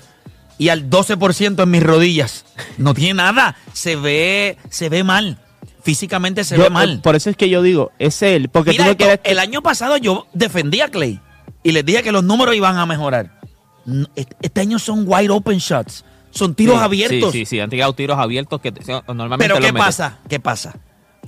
y 0.57 0.69
al 0.69 0.89
12% 0.89 1.63
en 1.63 1.71
mis 1.71 1.83
rodillas. 1.83 2.45
No 2.77 2.93
tiene 2.93 3.15
nada. 3.15 3.55
Se 3.73 3.95
ve, 3.95 4.57
se 4.69 4.89
ve 4.89 5.03
mal. 5.03 5.39
Físicamente 5.83 6.43
se 6.43 6.57
Yo- 6.57 6.63
ve 6.63 6.69
mal. 6.69 6.99
Por 7.01 7.15
eso 7.15 7.29
es 7.29 7.35
que 7.37 7.49
yo 7.49 7.61
digo, 7.61 7.91
es 7.99 8.21
él. 8.21 8.49
Porque 8.49 8.71
Mira 8.71 8.83
tú 8.83 8.87
no 8.87 8.91
esto, 8.91 9.03
quieres. 9.05 9.19
el 9.23 9.39
año 9.39 9.61
pasado 9.61 9.97
yo 9.97 10.27
defendí 10.33 10.81
a 10.81 10.89
Clay 10.89 11.19
y 11.63 11.71
les 11.71 11.83
dije 11.85 12.03
que 12.03 12.11
los 12.11 12.23
números 12.23 12.55
iban 12.55 12.77
a 12.77 12.85
mejorar. 12.85 13.39
No, 13.85 14.07
Este 14.15 14.61
año 14.61 14.77
son 14.79 15.05
wide 15.07 15.29
open 15.31 15.57
shots. 15.57 16.05
Son 16.29 16.53
tiros 16.55 16.77
Sí, 16.77 16.83
abiertos. 16.83 17.31
Sí, 17.31 17.39
sí, 17.39 17.45
sí. 17.45 17.59
Han 17.59 17.69
tirado 17.69 17.93
tiros 17.93 18.17
abiertos 18.17 18.61
que 18.61 18.71
te- 18.71 18.83
normalmente 19.07 19.47
Pero 19.53 19.59
¿qué 19.59 19.73
pasa? 19.73 20.19
¿Qué 20.29 20.39
pasa? 20.39 20.75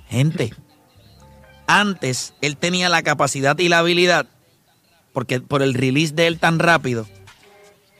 Gente, 0.07 0.53
antes 1.67 2.33
él 2.41 2.57
tenía 2.57 2.89
la 2.89 3.01
capacidad 3.03 3.57
y 3.59 3.69
la 3.69 3.79
habilidad, 3.79 4.27
porque 5.13 5.39
por 5.39 5.61
el 5.61 5.73
release 5.73 6.13
de 6.13 6.27
él 6.27 6.39
tan 6.39 6.59
rápido, 6.59 7.07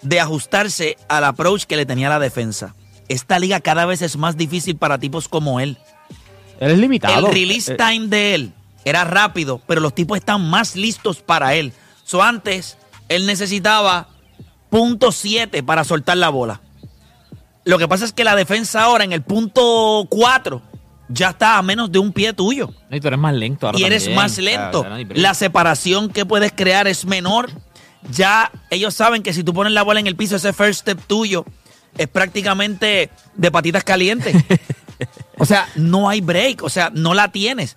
de 0.02 0.20
ajustarse 0.20 0.98
al 1.08 1.24
approach 1.24 1.64
que 1.64 1.78
le 1.78 1.86
tenía 1.86 2.10
la 2.10 2.20
defensa. 2.20 2.76
Esta 3.10 3.40
liga 3.40 3.60
cada 3.60 3.86
vez 3.86 4.02
es 4.02 4.18
más 4.18 4.38
difícil 4.38 4.76
para 4.78 4.98
tipos 4.98 5.28
como 5.28 5.60
él. 5.60 5.78
Él 6.64 6.72
es 6.72 6.80
limitado. 6.80 7.28
El 7.28 7.34
release 7.34 7.74
Eh, 7.74 7.78
time 7.78 8.08
de 8.08 8.36
él 8.36 8.54
era 8.86 9.04
rápido, 9.04 9.62
pero 9.68 9.82
los 9.82 9.94
tipos 9.94 10.18
están 10.18 10.48
más 10.50 10.76
listos 10.76 11.22
para 11.22 11.56
él. 11.56 11.74
So 12.04 12.22
antes, 12.22 12.78
él 13.10 13.26
necesitaba 13.26 14.08
punto 14.70 15.10
.7 15.10 15.64
para 15.64 15.84
soltar 15.84 16.18
la 16.18 16.30
bola. 16.30 16.62
Lo 17.66 17.78
que 17.78 17.88
pasa 17.88 18.06
es 18.06 18.12
que 18.12 18.24
la 18.24 18.36
defensa 18.36 18.84
ahora 18.84 19.04
en 19.04 19.14
el 19.14 19.22
punto 19.22 20.06
4 20.10 20.62
ya 21.10 21.30
está 21.30 21.58
a 21.58 21.62
menos 21.62 21.92
de 21.92 22.00
un 22.00 22.12
pie 22.12 22.34
tuyo. 22.34 22.70
Y 22.92 23.00
tú 23.00 23.08
eres 23.08 23.20
más 23.20 23.34
lento 23.34 23.68
ahora 23.68 23.80
y 23.80 23.84
eres 23.84 24.04
también. 24.04 24.16
más 24.22 24.38
lento. 24.38 24.84
no. 24.84 24.98
La 25.16 25.34
separación 25.34 26.10
que 26.10 26.26
puedes 26.26 26.52
crear 26.52 26.88
es 26.88 27.06
menor. 27.06 27.50
Ya 28.12 28.52
ellos 28.70 28.94
saben 28.94 29.24
que 29.24 29.32
si 29.34 29.44
tú 29.44 29.54
pones 29.54 29.72
la 29.72 29.84
bola 29.84 30.00
en 30.00 30.08
el 30.08 30.16
piso, 30.16 30.36
ese 30.36 30.52
first 30.52 30.82
step 30.82 31.00
tuyo 31.08 31.46
es 31.98 32.08
prácticamente 32.08 33.10
de 33.36 33.52
patitas 33.52 33.84
calientes. 33.84 34.36
o 35.44 35.46
sea, 35.46 35.68
no 35.76 36.10
hay 36.10 36.22
break, 36.22 36.64
o 36.64 36.70
sea, 36.70 36.90
no 36.94 37.14
la 37.14 37.28
tienes. 37.32 37.76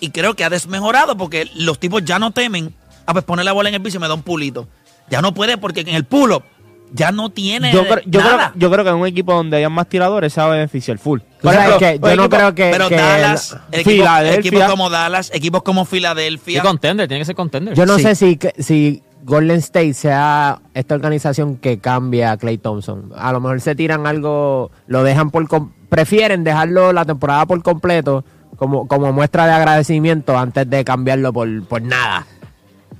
Y 0.00 0.10
creo 0.10 0.34
que 0.34 0.44
ha 0.44 0.50
desmejorado 0.50 1.16
porque 1.16 1.48
los 1.54 1.78
tipos 1.78 2.04
ya 2.04 2.18
no 2.18 2.30
temen 2.30 2.74
a 3.06 3.12
pues 3.12 3.24
poner 3.24 3.44
la 3.44 3.52
bola 3.52 3.68
en 3.68 3.74
el 3.76 3.82
piso 3.82 3.98
y 3.98 4.00
me 4.00 4.08
da 4.08 4.14
un 4.14 4.22
pulito. 4.22 4.68
Ya 5.10 5.22
no 5.22 5.32
puede 5.34 5.56
porque 5.58 5.80
en 5.80 5.88
el 5.88 6.04
pull-up 6.04 6.42
ya 6.92 7.12
no 7.12 7.30
tiene 7.30 7.72
Yo, 7.72 7.82
creo- 7.86 8.00
yo, 8.06 8.20
creo, 8.20 8.36
nada. 8.36 8.52
yo 8.54 8.70
creo 8.70 8.84
que 8.84 8.90
en 8.90 8.96
un 8.96 9.06
equipo 9.06 9.34
donde 9.34 9.56
hayan 9.58 9.72
más 9.72 9.88
tiradores 9.88 10.32
se 10.32 10.40
va 10.40 10.46
a 10.46 10.50
beneficiar 10.50 10.98
full. 10.98 11.20
Tú 11.40 11.48
sabes 11.48 11.76
que 11.76 11.98
yo 11.98 12.10
un 12.10 12.16
no 12.16 12.24
equipo- 12.24 12.36
creo 12.36 12.54
que- 12.54 12.70
Pero 12.70 12.88
que 12.88 12.96
Dallas, 12.96 13.52
el- 13.72 13.80
equipos, 13.80 13.92
Filadelfia. 13.92 14.38
equipos 14.40 14.64
como 14.70 14.90
Dallas, 14.90 15.30
equipos 15.34 15.62
como 15.62 15.84
Filadelfia. 15.84 16.60
Sí, 16.62 16.66
contender, 16.66 17.08
tiene 17.08 17.20
que 17.20 17.24
ser 17.26 17.34
contender. 17.34 17.74
Yo 17.74 17.84
no 17.86 17.96
Sí. 17.96 18.02
sé 18.04 18.14
si, 18.14 18.38
si 18.58 19.02
Golden 19.24 19.58
State 19.58 19.94
sea 19.94 20.60
esta 20.74 20.94
organización 20.94 21.56
que 21.56 21.78
cambia 21.78 22.30
a 22.32 22.36
Clay 22.38 22.56
Thompson. 22.58 23.12
A 23.16 23.32
lo 23.32 23.40
mejor 23.40 23.60
se 23.60 23.74
tiran 23.74 24.06
algo, 24.06 24.70
lo 24.86 25.02
dejan 25.02 25.30
por... 25.30 25.46
prefieren 25.88 26.44
dejarlo 26.44 26.92
la 26.92 27.04
temporada 27.04 27.46
por 27.46 27.62
completo 27.62 28.24
como, 28.56 28.86
como 28.88 29.12
muestra 29.12 29.46
de 29.46 29.52
agradecimiento 29.52 30.36
antes 30.36 30.68
de 30.68 30.84
cambiarlo 30.84 31.32
por, 31.32 31.64
por 31.66 31.82
nada. 31.82 32.26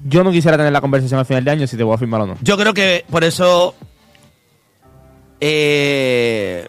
Yo 0.05 0.23
no 0.25 0.31
quisiera 0.31 0.57
tener 0.57 0.73
la 0.73 0.81
conversación 0.81 1.19
al 1.19 1.27
final 1.27 1.45
de 1.45 1.51
año 1.51 1.67
si 1.67 1.77
te 1.77 1.83
voy 1.83 1.95
a 1.95 1.99
firmar 1.99 2.21
o 2.23 2.27
no. 2.27 2.37
Yo 2.43 2.57
creo 2.57 2.73
que 2.73 3.05
por 3.11 3.25
eso 3.25 3.75
eh, 5.41 6.67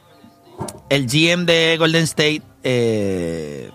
el 0.89 1.07
GM 1.07 1.45
de 1.45 1.75
Golden 1.77 2.03
State, 2.03 2.41
eh, 2.63 3.69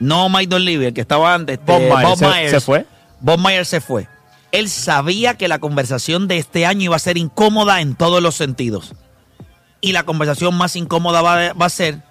no 0.00 0.28
Mike 0.28 0.46
Dunleavy, 0.48 0.86
el 0.86 0.94
que 0.94 1.00
estaba 1.00 1.34
antes, 1.34 1.58
este, 1.58 1.72
Bob 1.72 1.80
Myers, 1.80 2.02
Bob 2.08 2.18
se- 2.18 2.26
Myers, 2.28 2.50
se 2.50 2.60
fue. 2.60 2.86
Bob 3.20 3.38
Myers 3.40 3.68
se 3.68 3.80
fue. 3.80 4.06
Él 4.52 4.68
sabía 4.70 5.34
que 5.34 5.48
la 5.48 5.58
conversación 5.58 6.26
de 6.28 6.38
este 6.38 6.64
año 6.64 6.84
iba 6.84 6.96
a 6.96 7.00
ser 7.00 7.18
incómoda 7.18 7.80
en 7.80 7.94
todos 7.94 8.22
los 8.22 8.34
sentidos. 8.34 8.94
Y 9.80 9.92
la 9.92 10.02
conversación 10.04 10.56
más 10.56 10.74
incómoda 10.76 11.22
va, 11.22 11.52
va 11.52 11.66
a 11.66 11.70
ser, 11.70 12.02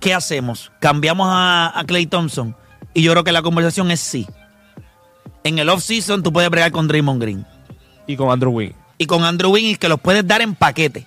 ¿qué 0.00 0.14
hacemos? 0.14 0.70
¿Cambiamos 0.80 1.28
a, 1.30 1.78
a 1.78 1.84
Clay 1.84 2.06
Thompson? 2.06 2.56
Y 2.94 3.02
yo 3.02 3.12
creo 3.12 3.24
que 3.24 3.32
la 3.32 3.42
conversación 3.42 3.90
es 3.90 4.00
sí. 4.00 4.26
En 5.44 5.58
el 5.58 5.68
off-season 5.68 6.22
tú 6.22 6.32
puedes 6.32 6.50
bregar 6.50 6.72
con 6.72 6.88
Draymond 6.88 7.20
Green 7.22 7.46
Y 8.06 8.16
con 8.16 8.30
Andrew 8.30 8.52
Wiggins. 8.52 8.76
y 8.98 9.06
con 9.06 9.22
Andrew 9.24 9.50
Wiggins 9.52 9.78
que 9.78 9.88
los 9.88 10.00
puedes 10.00 10.26
dar 10.26 10.40
en 10.42 10.54
paquete 10.54 11.06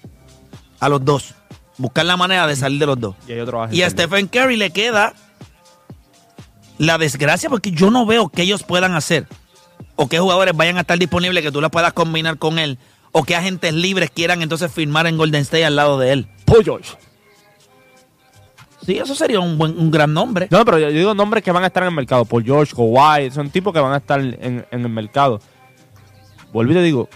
a 0.80 0.88
los 0.90 1.04
dos. 1.04 1.34
Buscar 1.78 2.06
la 2.06 2.18
manera 2.18 2.46
de 2.46 2.56
salir 2.56 2.80
de 2.80 2.86
los 2.86 3.00
dos. 3.00 3.16
Y 3.28 3.78
Y 3.78 3.82
a. 3.84 3.90
Stephen 3.90 4.28
Curry 4.28 4.58
le 4.58 4.72
queda 4.72 5.14
la 6.78 6.98
desgracia 6.98 7.50
porque 7.50 7.72
yo 7.72 7.90
no 7.92 8.06
veo 8.06 8.30
que 8.30 8.42
ellos 8.44 8.64
puedan 8.64 8.96
hacer 8.96 9.28
o 9.96 10.08
qué 10.08 10.20
jugadores 10.20 10.56
vayan 10.56 10.78
a 10.78 10.82
estar 10.82 10.98
disponibles 10.98 11.44
que 11.44 11.52
tú 11.52 11.60
las 11.62 11.72
puedas 11.72 11.92
combinar 11.94 12.38
con 12.38 12.60
él 12.60 12.78
o 13.12 13.24
qué 13.24 13.36
agentes 13.36 13.74
libres 13.74 14.10
quieran 14.12 14.42
entonces 14.42 14.72
firmar 14.72 15.08
en 15.08 15.18
Golden 15.18 15.42
State 15.42 15.66
al 15.66 15.76
lado 15.76 16.00
de 16.00 16.12
él. 16.14 16.28
Paul 16.46 16.64
George. 16.64 16.92
Sí, 18.86 18.98
eso 18.98 19.14
sería 19.14 19.40
un 19.40 19.58
buen 19.58 19.78
un 19.78 19.92
gran 19.92 20.14
nombre. 20.14 20.48
No, 20.50 20.64
pero 20.66 20.80
yo, 20.80 20.90
digo 20.90 21.14
nombres 21.14 21.44
que 21.44 21.52
van 21.52 21.64
a 21.64 21.68
estar 21.68 21.84
en 21.84 21.90
el 21.90 21.96
mercado. 21.96 22.26
Paul 22.26 22.44
George, 22.44 22.74
Kawhi, 22.76 23.30
son 23.30 23.50
tipos 23.50 23.74
que 23.74 23.80
van 23.80 23.94
a 23.94 23.98
estar 23.98 24.20
en, 24.20 24.66
en 24.72 24.82
el 24.82 24.90
mercado. 24.90 25.40
Vuelvo 26.54 26.72
y 26.72 26.76
te 26.76 26.82
digo. 26.82 27.10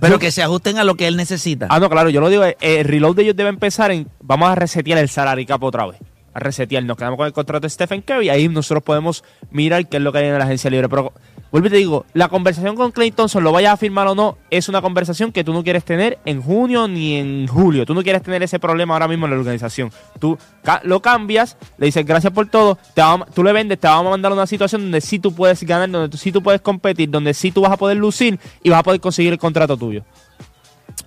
Pero 0.00 0.14
yo- 0.14 0.18
que 0.18 0.30
se 0.30 0.42
ajusten 0.42 0.78
a 0.78 0.84
lo 0.84 0.94
que 0.94 1.06
él 1.08 1.16
necesita. 1.16 1.66
Ah, 1.68 1.80
no, 1.80 1.90
claro, 1.90 2.08
yo 2.10 2.20
lo 2.20 2.28
digo. 2.30 2.44
eh, 2.44 2.56
El 2.60 2.84
reload 2.86 3.16
de 3.16 3.22
ellos 3.24 3.36
debe 3.36 3.50
empezar 3.50 3.90
en. 3.90 4.08
Vamos 4.22 4.48
a 4.48 4.54
resetear 4.54 4.98
el 4.98 5.08
salary 5.08 5.44
cap 5.44 5.62
otra 5.62 5.86
vez. 5.86 5.98
A 6.32 6.38
resetear. 6.38 6.84
Nos 6.84 6.96
quedamos 6.96 7.16
con 7.18 7.26
el 7.26 7.32
contrato 7.32 7.62
de 7.62 7.70
Stephen 7.70 8.00
Curry. 8.02 8.30
Ahí 8.30 8.48
nosotros 8.48 8.82
podemos 8.84 9.24
mirar 9.50 9.88
qué 9.88 9.96
es 9.98 10.02
lo 10.02 10.12
que 10.12 10.18
hay 10.18 10.26
en 10.28 10.38
la 10.38 10.44
agencia 10.44 10.70
libre. 10.70 10.88
Pero 10.88 11.12
vuelvo 11.50 11.68
y 11.68 11.70
te 11.70 11.76
digo. 11.76 12.06
La 12.14 12.28
conversación 12.28 12.76
con 12.76 12.92
Clay 12.92 13.10
Thompson, 13.10 13.42
lo 13.44 13.52
vayas 13.52 13.74
a 13.74 13.76
firmar 13.76 14.06
o 14.08 14.14
no, 14.14 14.38
es 14.50 14.68
una 14.68 14.82
conversación 14.82 15.32
que 15.32 15.44
tú 15.44 15.52
no 15.52 15.62
quieres 15.62 15.84
tener 15.84 16.18
en 16.24 16.42
junio 16.42 16.88
ni 16.88 17.16
en 17.16 17.46
julio. 17.46 17.86
Tú 17.86 17.94
no 17.94 18.02
quieres 18.02 18.22
tener 18.22 18.42
ese 18.42 18.58
problema 18.58 18.94
ahora 18.94 19.08
mismo 19.08 19.26
en 19.26 19.32
la 19.32 19.38
organización. 19.38 19.92
Tú 20.18 20.38
lo 20.84 21.00
cambias, 21.02 21.56
le 21.78 21.86
dices 21.86 22.04
gracias 22.04 22.32
por 22.32 22.46
todo. 22.48 22.78
Te 22.94 23.02
tú 23.34 23.42
le 23.42 23.52
vendes, 23.52 23.78
te 23.78 23.86
vamos 23.86 24.08
a 24.08 24.10
mandar 24.10 24.32
a 24.32 24.34
una 24.34 24.46
situación 24.46 24.82
donde 24.82 25.00
sí 25.00 25.18
tú 25.18 25.34
puedes 25.34 25.62
ganar, 25.62 25.90
donde 25.90 26.16
sí 26.16 26.32
tú 26.32 26.42
puedes 26.42 26.60
competir, 26.60 27.10
donde 27.10 27.34
sí 27.34 27.50
tú 27.50 27.62
vas 27.62 27.72
a 27.72 27.76
poder 27.76 27.96
lucir 27.96 28.38
y 28.62 28.70
vas 28.70 28.80
a 28.80 28.82
poder 28.82 29.00
conseguir 29.00 29.32
el 29.32 29.38
contrato 29.38 29.76
tuyo. 29.76 30.04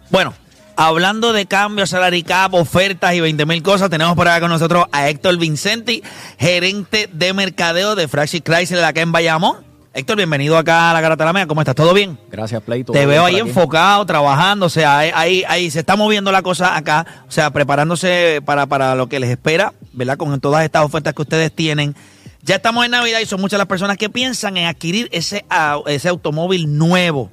Bueno, 0.09 0.33
hablando 0.75 1.33
de 1.33 1.45
cambios, 1.45 1.89
salary 1.89 2.23
cap, 2.23 2.53
ofertas 2.53 3.13
y 3.13 3.21
20 3.21 3.45
mil 3.45 3.63
cosas, 3.63 3.89
tenemos 3.89 4.15
por 4.15 4.27
acá 4.27 4.41
con 4.41 4.49
nosotros 4.49 4.85
a 4.91 5.09
Héctor 5.09 5.37
Vincenti, 5.37 6.03
gerente 6.37 7.09
de 7.11 7.33
mercadeo 7.33 7.95
de 7.95 8.07
Flagship 8.07 8.41
Chrysler 8.41 8.83
acá 8.83 9.01
en 9.01 9.11
Bayamón. 9.11 9.72
Héctor, 9.95 10.17
bienvenido 10.17 10.57
acá 10.57 10.89
a 10.89 10.93
la 10.95 11.01
Garata 11.01 11.23
La 11.23 11.33
Mea. 11.33 11.45
¿Cómo 11.45 11.61
estás? 11.61 11.75
¿Todo 11.75 11.93
bien? 11.93 12.17
Gracias, 12.31 12.63
Play. 12.63 12.83
Te 12.83 13.05
veo 13.05 13.25
ahí 13.25 13.35
aquí. 13.35 13.47
enfocado, 13.47 14.03
trabajando, 14.07 14.65
o 14.65 14.69
sea, 14.69 14.97
ahí, 14.97 15.11
ahí, 15.13 15.43
ahí 15.47 15.69
se 15.69 15.81
está 15.81 15.95
moviendo 15.95 16.31
la 16.31 16.41
cosa 16.41 16.75
acá, 16.75 17.05
o 17.27 17.31
sea, 17.31 17.51
preparándose 17.51 18.41
para, 18.43 18.65
para 18.65 18.95
lo 18.95 19.07
que 19.07 19.19
les 19.19 19.29
espera, 19.29 19.71
¿verdad? 19.91 20.17
Con 20.17 20.39
todas 20.41 20.65
estas 20.65 20.83
ofertas 20.83 21.13
que 21.13 21.21
ustedes 21.21 21.53
tienen. 21.53 21.95
Ya 22.41 22.55
estamos 22.55 22.83
en 22.85 22.89
Navidad 22.89 23.19
y 23.19 23.27
son 23.27 23.39
muchas 23.39 23.59
las 23.59 23.67
personas 23.67 23.97
que 23.97 24.09
piensan 24.09 24.57
en 24.57 24.65
adquirir 24.65 25.09
ese, 25.11 25.45
ese 25.85 26.09
automóvil 26.09 26.75
nuevo. 26.75 27.29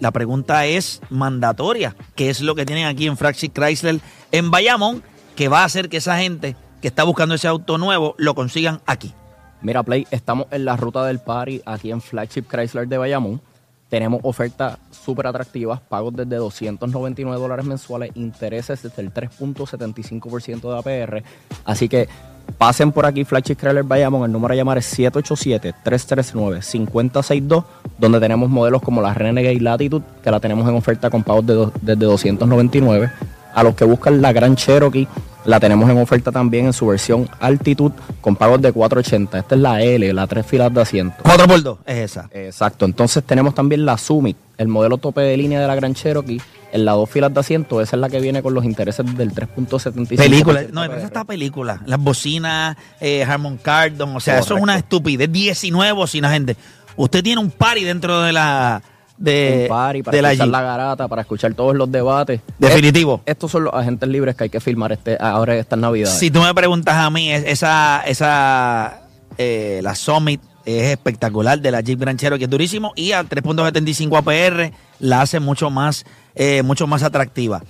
La 0.00 0.10
pregunta 0.10 0.66
es 0.66 1.00
mandatoria. 1.08 1.94
¿Qué 2.16 2.30
es 2.30 2.40
lo 2.40 2.56
que 2.56 2.66
tienen 2.66 2.86
aquí 2.86 3.06
en 3.06 3.16
Flagship 3.16 3.52
Chrysler 3.52 4.00
en 4.32 4.50
Bayamón 4.50 5.04
que 5.36 5.46
va 5.46 5.60
a 5.62 5.66
hacer 5.66 5.88
que 5.88 5.98
esa 5.98 6.18
gente 6.18 6.56
que 6.82 6.88
está 6.88 7.04
buscando 7.04 7.36
ese 7.36 7.46
auto 7.46 7.78
nuevo 7.78 8.16
lo 8.18 8.34
consigan 8.34 8.80
aquí? 8.86 9.14
Mira, 9.60 9.82
Play, 9.82 10.06
estamos 10.10 10.46
en 10.50 10.64
la 10.64 10.76
ruta 10.76 11.04
del 11.04 11.18
party 11.18 11.60
aquí 11.66 11.90
en 11.90 12.00
Flagship 12.00 12.44
Chrysler 12.48 12.86
de 12.86 12.96
Bayamón. 12.96 13.40
Tenemos 13.88 14.20
ofertas 14.22 14.78
súper 14.90 15.26
atractivas, 15.26 15.80
pagos 15.80 16.14
desde 16.14 16.36
299 16.36 17.40
dólares 17.40 17.64
mensuales, 17.64 18.12
intereses 18.14 18.80
desde 18.82 19.02
el 19.02 19.12
3.75% 19.12 20.70
de 20.70 20.78
APR. 20.78 21.24
Así 21.64 21.88
que 21.88 22.08
pasen 22.56 22.92
por 22.92 23.04
aquí, 23.06 23.24
Flagship 23.24 23.56
Chrysler 23.56 23.82
Bayamón. 23.82 24.22
El 24.24 24.32
número 24.32 24.52
a 24.52 24.56
llamar 24.56 24.78
es 24.78 24.96
787-339-5062, 24.96 27.64
donde 27.98 28.20
tenemos 28.20 28.48
modelos 28.50 28.80
como 28.82 29.02
la 29.02 29.14
Renegade 29.14 29.58
Latitude, 29.58 30.04
que 30.22 30.30
la 30.30 30.38
tenemos 30.38 30.68
en 30.68 30.76
oferta 30.76 31.10
con 31.10 31.24
pagos 31.24 31.46
de 31.46 31.68
desde 31.80 32.04
299. 32.04 33.10
A 33.54 33.62
los 33.64 33.74
que 33.74 33.84
buscan 33.84 34.22
la 34.22 34.32
Gran 34.32 34.54
Cherokee, 34.54 35.08
la 35.48 35.58
tenemos 35.58 35.88
en 35.88 35.96
oferta 35.96 36.30
también 36.30 36.66
en 36.66 36.72
su 36.74 36.86
versión 36.86 37.26
Altitude 37.40 37.94
con 38.20 38.36
pagos 38.36 38.60
de 38.60 38.70
480. 38.70 39.38
Esta 39.38 39.54
es 39.54 39.60
la 39.62 39.80
L, 39.80 40.12
la 40.12 40.26
tres 40.26 40.44
filas 40.44 40.72
de 40.74 40.82
asiento. 40.82 41.16
4x2 41.24 41.78
es 41.86 41.96
esa. 42.10 42.28
Exacto. 42.32 42.84
Entonces 42.84 43.24
tenemos 43.24 43.54
también 43.54 43.86
la 43.86 43.96
Summit, 43.96 44.36
el 44.58 44.68
modelo 44.68 44.98
tope 44.98 45.22
de 45.22 45.38
línea 45.38 45.58
de 45.58 45.66
la 45.66 45.74
Gran 45.74 45.94
Cherokee. 45.94 46.38
En 46.70 46.84
las 46.84 46.96
dos 46.96 47.08
filas 47.08 47.32
de 47.32 47.40
asiento, 47.40 47.80
esa 47.80 47.96
es 47.96 48.00
la 48.00 48.10
que 48.10 48.20
viene 48.20 48.42
con 48.42 48.52
los 48.52 48.62
intereses 48.62 49.16
del 49.16 49.32
3.75. 49.32 50.18
Película, 50.18 50.64
no, 50.70 50.82
pero 50.82 50.96
esa 50.96 51.06
está 51.06 51.24
película. 51.24 51.80
Las 51.86 51.98
bocinas, 51.98 52.76
eh, 53.00 53.24
Harmon 53.24 53.56
Kardon, 53.56 54.14
o 54.16 54.20
sea, 54.20 54.38
eso 54.40 54.54
es 54.54 54.62
una 54.62 54.76
estupidez. 54.76 55.32
19 55.32 55.92
bocinas, 55.92 56.30
gente. 56.30 56.58
Usted 56.94 57.22
tiene 57.22 57.40
un 57.40 57.50
party 57.50 57.84
dentro 57.84 58.20
de 58.20 58.34
la 58.34 58.82
de, 59.18 59.60
un 59.64 59.68
party 59.68 60.02
para 60.02 60.16
de 60.16 60.22
la 60.22 60.32
escuchar 60.32 60.48
la 60.48 60.62
garata, 60.62 61.08
para 61.08 61.22
escuchar 61.22 61.54
todos 61.54 61.74
los 61.76 61.90
debates. 61.90 62.40
Definitivo. 62.58 63.22
Es- 63.26 63.32
estos 63.32 63.50
son 63.50 63.64
los 63.64 63.74
agentes 63.74 64.08
libres 64.08 64.36
que 64.36 64.44
hay 64.44 64.50
que 64.50 64.60
firmar 64.60 64.92
este, 64.92 65.16
ahora 65.20 65.54
en 65.54 65.60
estas 65.60 65.78
navidades. 65.78 66.18
Si 66.18 66.30
tú 66.30 66.40
me 66.40 66.54
preguntas 66.54 66.94
a 66.94 67.10
mí, 67.10 67.30
es- 67.32 67.44
esa, 67.46 68.02
esa 68.06 69.00
eh, 69.36 69.80
la 69.82 69.94
Summit 69.94 70.40
es 70.64 70.90
espectacular 70.90 71.58
de 71.60 71.70
la 71.70 71.80
Jeep 71.80 71.98
Grand 72.00 72.18
Cherokee, 72.18 72.44
es 72.44 72.50
durísimo 72.50 72.92
y 72.94 73.12
a 73.12 73.22
3.75 73.24 74.18
APR 74.18 74.72
la 75.00 75.22
hace 75.22 75.40
mucho 75.40 75.70
más, 75.70 76.04
eh, 76.34 76.62
mucho 76.62 76.86
más 76.86 77.02
atractiva. 77.02 77.62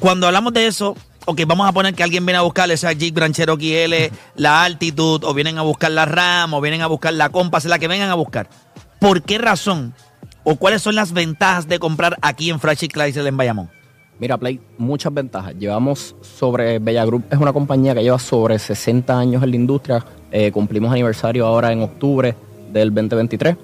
Cuando 0.00 0.26
hablamos 0.26 0.52
de 0.54 0.66
eso, 0.66 0.96
ok, 1.26 1.42
vamos 1.46 1.68
a 1.68 1.72
poner 1.72 1.94
que 1.94 2.02
alguien 2.02 2.24
viene 2.24 2.38
a 2.38 2.42
buscar 2.42 2.70
esa 2.70 2.92
Jeep 2.92 3.14
Grand 3.14 3.34
Cherokee 3.34 3.74
L, 3.76 4.10
la 4.36 4.62
Altitude, 4.64 5.26
o 5.26 5.34
vienen 5.34 5.58
a 5.58 5.62
buscar 5.62 5.90
la 5.90 6.04
RAM, 6.06 6.54
o 6.54 6.60
vienen 6.60 6.82
a 6.82 6.86
buscar 6.86 7.12
la 7.12 7.28
Compass, 7.28 7.64
la 7.66 7.78
que 7.78 7.88
vengan 7.88 8.10
a 8.10 8.14
buscar. 8.14 8.48
¿Por 9.00 9.22
qué 9.22 9.38
razón 9.38 9.94
o 10.48 10.54
cuáles 10.54 10.80
son 10.80 10.94
las 10.94 11.12
ventajas 11.12 11.66
de 11.66 11.80
comprar 11.80 12.16
aquí 12.22 12.50
en 12.50 12.60
Flagship 12.60 12.90
Chrysler 12.92 13.26
en 13.26 13.36
Bayamón? 13.36 13.68
Mira, 14.20 14.38
Play, 14.38 14.60
muchas 14.78 15.12
ventajas. 15.12 15.56
Llevamos 15.58 16.14
sobre, 16.22 16.78
Bella 16.78 17.04
Group 17.04 17.24
es 17.32 17.38
una 17.38 17.52
compañía 17.52 17.96
que 17.96 18.04
lleva 18.04 18.20
sobre 18.20 18.56
60 18.56 19.18
años 19.18 19.42
en 19.42 19.50
la 19.50 19.56
industria. 19.56 20.04
Eh, 20.30 20.52
cumplimos 20.52 20.92
aniversario 20.92 21.44
ahora 21.44 21.72
en 21.72 21.82
octubre 21.82 22.36
del 22.72 22.94
2023. 22.94 23.56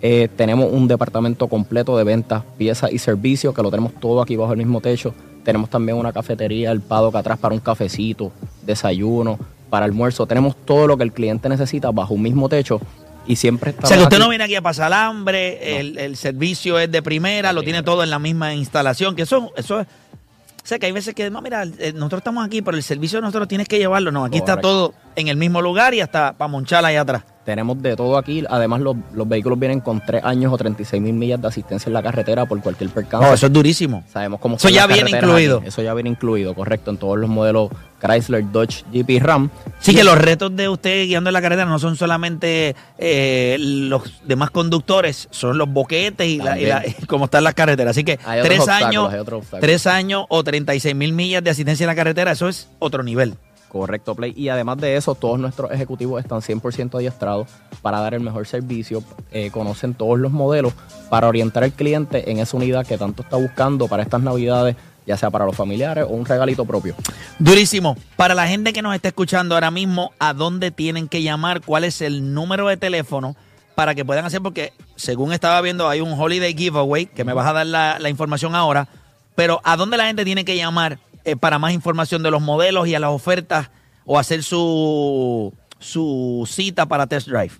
Eh, 0.00 0.28
tenemos 0.36 0.70
un 0.70 0.86
departamento 0.86 1.48
completo 1.48 1.98
de 1.98 2.04
ventas, 2.04 2.44
piezas 2.56 2.92
y 2.92 2.98
servicios 2.98 3.52
que 3.52 3.62
lo 3.62 3.70
tenemos 3.72 3.92
todo 3.94 4.22
aquí 4.22 4.36
bajo 4.36 4.52
el 4.52 4.58
mismo 4.58 4.80
techo. 4.80 5.12
Tenemos 5.42 5.70
también 5.70 5.98
una 5.98 6.12
cafetería, 6.12 6.70
el 6.70 6.82
paddock 6.82 7.16
atrás 7.16 7.38
para 7.40 7.52
un 7.52 7.60
cafecito, 7.60 8.30
desayuno, 8.64 9.40
para 9.68 9.86
almuerzo. 9.86 10.24
Tenemos 10.26 10.54
todo 10.64 10.86
lo 10.86 10.96
que 10.96 11.02
el 11.02 11.12
cliente 11.12 11.48
necesita 11.48 11.90
bajo 11.90 12.14
un 12.14 12.22
mismo 12.22 12.48
techo 12.48 12.80
y 13.26 13.36
siempre 13.36 13.70
O 13.70 13.72
estamos 13.72 13.88
sea, 13.88 13.96
que 13.98 14.02
usted 14.04 14.16
aquí- 14.16 14.22
no 14.24 14.28
viene 14.28 14.44
aquí 14.44 14.54
a 14.56 14.62
pasar 14.62 14.92
hambre, 14.92 15.78
el, 15.80 15.98
el 15.98 16.16
servicio 16.16 16.78
es 16.78 16.90
de 16.90 17.02
primera, 17.02 17.52
lo 17.52 17.62
tiene 17.62 17.82
todo 17.82 18.02
en 18.02 18.10
la 18.10 18.18
misma 18.18 18.54
instalación, 18.54 19.14
que 19.16 19.22
eso, 19.22 19.52
eso 19.56 19.80
es... 19.80 19.86
O 19.86 20.66
sea, 20.66 20.78
que 20.78 20.86
hay 20.86 20.92
veces 20.92 21.12
que, 21.14 21.28
no, 21.28 21.42
mira, 21.42 21.64
eh, 21.64 21.92
nosotros 21.92 22.18
estamos 22.20 22.46
aquí, 22.46 22.62
pero 22.62 22.76
el 22.76 22.84
servicio 22.84 23.18
de 23.18 23.22
nosotros 23.22 23.48
tienes 23.48 23.66
que 23.66 23.78
llevarlo. 23.78 24.12
No, 24.12 24.24
aquí 24.24 24.38
está 24.38 24.60
todo 24.60 24.94
en 25.16 25.26
el 25.26 25.36
mismo 25.36 25.60
lugar 25.60 25.92
y 25.92 26.00
hasta 26.00 26.34
para 26.34 26.46
monchar 26.46 26.84
allá 26.84 27.00
atrás. 27.00 27.24
Tenemos 27.44 27.82
de 27.82 27.96
todo 27.96 28.16
aquí. 28.18 28.44
Además, 28.48 28.80
los, 28.82 28.94
los 29.14 29.28
vehículos 29.28 29.58
vienen 29.58 29.80
con 29.80 30.00
3 30.00 30.22
años 30.24 30.52
o 30.52 30.56
36 30.56 31.02
mil 31.02 31.12
millas 31.14 31.40
de 31.42 31.48
asistencia 31.48 31.88
en 31.88 31.94
la 31.94 32.02
carretera 32.02 32.46
por 32.46 32.60
cualquier 32.62 32.90
percance. 32.90 33.26
No, 33.26 33.34
eso 33.34 33.46
es 33.46 33.52
durísimo. 33.52 34.04
Sabemos 34.12 34.38
cómo 34.38 34.56
Eso 34.56 34.68
ya 34.68 34.86
viene 34.86 35.10
incluido. 35.10 35.58
aquí. 35.58 35.66
Eso 35.68 35.82
ya 35.82 35.92
viene 35.94 36.10
incluido, 36.10 36.54
correcto, 36.54 36.92
en 36.92 36.98
todos 36.98 37.18
los 37.18 37.28
modelos 37.28 37.70
Chrysler, 38.00 38.44
Dodge, 38.52 38.84
Jeep 38.92 39.10
y 39.10 39.18
Ram. 39.18 39.50
Sí, 39.80 39.90
Y- 39.90 39.94
que 39.96 40.04
los 40.04 40.16
retos 40.18 40.54
de 40.54 40.68
usted 40.68 41.04
guiando 41.06 41.30
en 41.30 41.34
la 41.34 41.42
carretera 41.42 41.68
no 41.68 41.78
son 41.80 41.96
solamente 41.96 42.76
eh, 42.98 43.56
los 43.58 44.22
demás 44.24 44.50
conductores, 44.50 45.26
son 45.32 45.58
los 45.58 45.68
boquetes 45.68 46.26
y, 46.28 46.38
la, 46.38 46.58
y 46.60 46.66
la- 46.66 46.86
y 46.86 46.92
cómo 47.06 47.24
están 47.24 47.42
las 47.44 47.54
carreteras. 47.54 47.90
Así 47.92 48.04
que 48.04 48.18
tres 48.42 48.68
años, 48.68 49.12
tres 49.60 49.86
años 49.88 50.26
o 50.28 50.44
36 50.44 50.94
mil 50.94 51.12
millas 51.12 51.42
de 51.42 51.50
asistencia 51.50 51.82
en 51.84 51.88
la 51.88 51.96
carretera, 51.96 52.30
eso 52.32 52.48
es 52.48 52.68
otro 52.78 53.02
nivel. 53.02 53.34
Correcto, 53.72 54.14
Play. 54.14 54.34
Y 54.36 54.50
además 54.50 54.76
de 54.76 54.96
eso, 54.96 55.14
todos 55.14 55.38
nuestros 55.40 55.70
ejecutivos 55.70 56.22
están 56.22 56.42
100% 56.42 56.94
adiestrados 56.94 57.48
para 57.80 58.00
dar 58.00 58.12
el 58.12 58.20
mejor 58.20 58.46
servicio. 58.46 59.02
eh, 59.30 59.50
conocen 59.50 59.94
todos 59.94 60.18
los 60.18 60.30
modelos 60.30 60.74
para 61.08 61.26
orientar 61.26 61.64
al 61.64 61.72
cliente 61.72 62.30
en 62.30 62.38
esa 62.38 62.54
unidad 62.58 62.86
que 62.86 62.98
tanto 62.98 63.22
está 63.22 63.38
buscando 63.38 63.88
para 63.88 64.02
estas 64.02 64.20
navidades, 64.20 64.76
ya 65.06 65.16
sea 65.16 65.30
para 65.30 65.46
los 65.46 65.56
familiares 65.56 66.04
o 66.04 66.08
un 66.08 66.26
regalito 66.26 66.66
propio. 66.66 66.94
Durísimo. 67.38 67.96
Para 68.16 68.34
la 68.34 68.46
gente 68.46 68.74
que 68.74 68.82
nos 68.82 68.94
está 68.94 69.08
escuchando 69.08 69.54
ahora 69.54 69.70
mismo, 69.70 70.12
¿a 70.18 70.34
dónde 70.34 70.70
tienen 70.70 71.08
que 71.08 71.22
llamar? 71.22 71.62
¿Cuál 71.62 71.84
es 71.84 72.02
el 72.02 72.34
número 72.34 72.68
de 72.68 72.76
teléfono 72.76 73.36
para 73.74 73.94
que 73.94 74.04
puedan 74.04 74.26
hacer? 74.26 74.42
Porque 74.42 74.74
según 74.96 75.32
estaba 75.32 75.58
viendo, 75.62 75.88
hay 75.88 76.02
un 76.02 76.12
holiday 76.12 76.54
giveaway, 76.54 77.06
que 77.06 77.24
me 77.24 77.32
vas 77.32 77.46
a 77.46 77.54
dar 77.54 77.66
la, 77.66 77.98
la 77.98 78.10
información 78.10 78.54
ahora. 78.54 78.86
Pero 79.34 79.62
¿a 79.64 79.78
dónde 79.78 79.96
la 79.96 80.04
gente 80.04 80.26
tiene 80.26 80.44
que 80.44 80.58
llamar 80.58 80.98
eh, 81.24 81.36
para 81.36 81.58
más 81.58 81.72
información 81.72 82.22
de 82.22 82.30
los 82.30 82.42
modelos 82.42 82.86
y 82.88 82.94
a 82.94 83.00
las 83.00 83.10
ofertas 83.10 83.70
o 84.04 84.18
hacer 84.18 84.42
su, 84.42 85.54
su 85.78 86.46
cita 86.50 86.84
para 86.86 87.06
test 87.06 87.28
drive? 87.28 87.52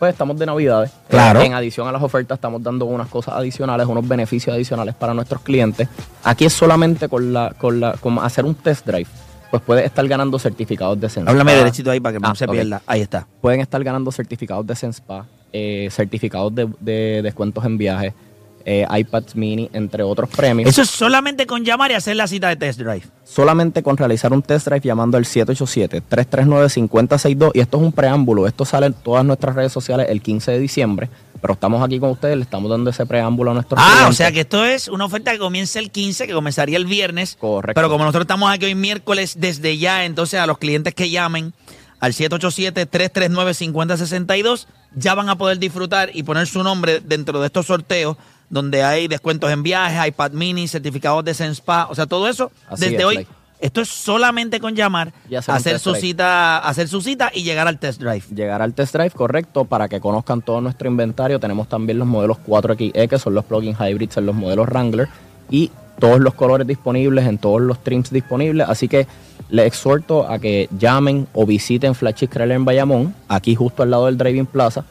pues 0.00 0.12
estamos 0.14 0.36
de 0.38 0.46
Navidades. 0.46 0.90
Claro. 1.08 1.42
En 1.42 1.52
adición 1.52 1.86
a 1.86 1.92
las 1.92 2.02
ofertas, 2.02 2.36
estamos 2.38 2.62
dando 2.62 2.86
unas 2.86 3.06
cosas 3.08 3.34
adicionales, 3.34 3.86
unos 3.86 4.08
beneficios 4.08 4.52
adicionales 4.54 4.94
para 4.94 5.12
nuestros 5.14 5.42
clientes. 5.42 5.88
Aquí 6.24 6.46
es 6.46 6.52
solamente 6.54 7.08
con 7.08 7.32
la, 7.32 7.54
con 7.56 7.78
la, 7.78 7.92
con 7.92 8.18
hacer 8.18 8.44
un 8.46 8.54
test 8.54 8.86
drive. 8.86 9.06
Pues 9.50 9.62
puedes 9.62 9.84
estar 9.84 10.06
ganando 10.08 10.38
certificados 10.38 10.98
de 10.98 11.08
Senspa. 11.10 11.30
Háblame 11.30 11.54
derechito 11.54 11.90
ahí 11.90 12.00
para 12.00 12.14
que 12.14 12.20
no 12.20 12.28
Ah, 12.28 12.34
se 12.34 12.48
pierda. 12.48 12.80
Ahí 12.86 13.02
está. 13.02 13.26
Pueden 13.42 13.60
estar 13.60 13.82
ganando 13.84 14.10
certificados 14.10 14.66
de 14.66 14.74
Senspa, 14.74 15.26
eh, 15.52 15.88
certificados 15.90 16.54
de, 16.54 16.68
de 16.80 17.20
descuentos 17.22 17.64
en 17.66 17.76
viajes, 17.76 18.14
eh, 18.64 18.86
iPads 18.90 19.36
mini, 19.36 19.70
entre 19.72 20.02
otros 20.02 20.28
premios. 20.30 20.68
Eso 20.68 20.82
es 20.82 20.90
solamente 20.90 21.46
con 21.46 21.64
llamar 21.64 21.90
y 21.90 21.94
hacer 21.94 22.16
la 22.16 22.26
cita 22.26 22.48
de 22.48 22.56
test 22.56 22.80
drive. 22.80 23.02
solamente 23.24 23.82
con 23.82 23.96
realizar 23.96 24.32
un 24.32 24.42
test 24.42 24.66
drive 24.66 24.80
llamando 24.82 25.16
al 25.16 25.24
787-339-5062. 25.24 27.52
Y 27.54 27.60
esto 27.60 27.76
es 27.78 27.82
un 27.82 27.92
preámbulo. 27.92 28.46
Esto 28.46 28.64
sale 28.64 28.86
en 28.86 28.94
todas 28.94 29.24
nuestras 29.24 29.54
redes 29.54 29.72
sociales 29.72 30.06
el 30.08 30.20
15 30.20 30.52
de 30.52 30.58
diciembre. 30.58 31.08
Pero 31.40 31.54
estamos 31.54 31.82
aquí 31.82 31.98
con 31.98 32.10
ustedes, 32.10 32.36
le 32.36 32.42
estamos 32.42 32.70
dando 32.70 32.90
ese 32.90 33.06
preámbulo 33.06 33.52
a 33.52 33.54
nuestros 33.54 33.80
Ah, 33.82 34.06
o 34.10 34.12
sea 34.12 34.30
que 34.30 34.40
esto 34.40 34.62
es 34.64 34.88
una 34.88 35.06
oferta 35.06 35.32
que 35.32 35.38
comienza 35.38 35.78
el 35.78 35.90
15, 35.90 36.26
que 36.26 36.34
comenzaría 36.34 36.76
el 36.76 36.84
viernes. 36.84 37.36
Correcto. 37.40 37.72
Pero 37.74 37.88
como 37.88 38.04
nosotros 38.04 38.24
estamos 38.24 38.50
aquí 38.50 38.66
hoy 38.66 38.74
miércoles, 38.74 39.36
desde 39.38 39.78
ya, 39.78 40.04
entonces 40.04 40.38
a 40.38 40.46
los 40.46 40.58
clientes 40.58 40.94
que 40.94 41.08
llamen 41.08 41.54
al 41.98 42.12
787-339-5062, 42.12 44.66
ya 44.94 45.14
van 45.14 45.28
a 45.28 45.36
poder 45.38 45.58
disfrutar 45.58 46.10
y 46.12 46.22
poner 46.24 46.46
su 46.46 46.62
nombre 46.62 47.00
dentro 47.00 47.40
de 47.40 47.46
estos 47.46 47.66
sorteos, 47.66 48.16
donde 48.50 48.82
hay 48.82 49.08
descuentos 49.08 49.50
en 49.50 49.62
viajes, 49.62 50.08
iPad 50.08 50.32
mini, 50.32 50.68
certificados 50.68 51.24
de 51.24 51.32
Senspa, 51.34 51.86
o 51.88 51.94
sea, 51.94 52.06
todo 52.06 52.28
eso 52.28 52.50
Así 52.68 52.84
desde 52.84 52.98
es, 52.98 53.04
hoy. 53.04 53.26
Esto 53.60 53.82
es 53.82 53.88
solamente 53.88 54.58
con 54.58 54.74
llamar, 54.74 55.12
hacer 55.46 55.78
su 55.78 55.90
drive. 55.90 56.00
cita, 56.00 56.58
hacer 56.58 56.88
su 56.88 57.02
cita 57.02 57.30
y 57.34 57.42
llegar 57.42 57.68
al 57.68 57.78
test 57.78 58.00
drive. 58.00 58.22
Llegar 58.34 58.62
al 58.62 58.72
test 58.72 58.94
drive 58.94 59.10
correcto 59.10 59.66
para 59.66 59.86
que 59.88 60.00
conozcan 60.00 60.40
todo 60.40 60.62
nuestro 60.62 60.88
inventario. 60.88 61.38
Tenemos 61.38 61.68
también 61.68 61.98
los 61.98 62.08
modelos 62.08 62.38
4XE, 62.46 63.08
que 63.08 63.18
son 63.18 63.34
los 63.34 63.44
plug-in 63.44 63.76
hybrids 63.78 64.16
en 64.16 64.24
los 64.24 64.34
modelos 64.34 64.66
Wrangler. 64.66 65.08
Y 65.50 65.70
todos 65.98 66.20
los 66.20 66.32
colores 66.32 66.66
disponibles 66.66 67.26
en 67.26 67.36
todos 67.36 67.60
los 67.60 67.84
trims 67.84 68.10
disponibles. 68.10 68.66
Así 68.66 68.88
que 68.88 69.06
les 69.50 69.66
exhorto 69.66 70.26
a 70.26 70.38
que 70.38 70.70
llamen 70.78 71.28
o 71.34 71.44
visiten 71.44 71.94
Flagship 71.94 72.28
Chrysler 72.28 72.52
en 72.52 72.64
Bayamón, 72.64 73.14
aquí 73.28 73.54
justo 73.54 73.82
al 73.82 73.90
lado 73.90 74.06
del 74.06 74.16
Driving 74.16 74.46
Plaza. 74.46 74.84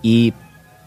y 0.00 0.32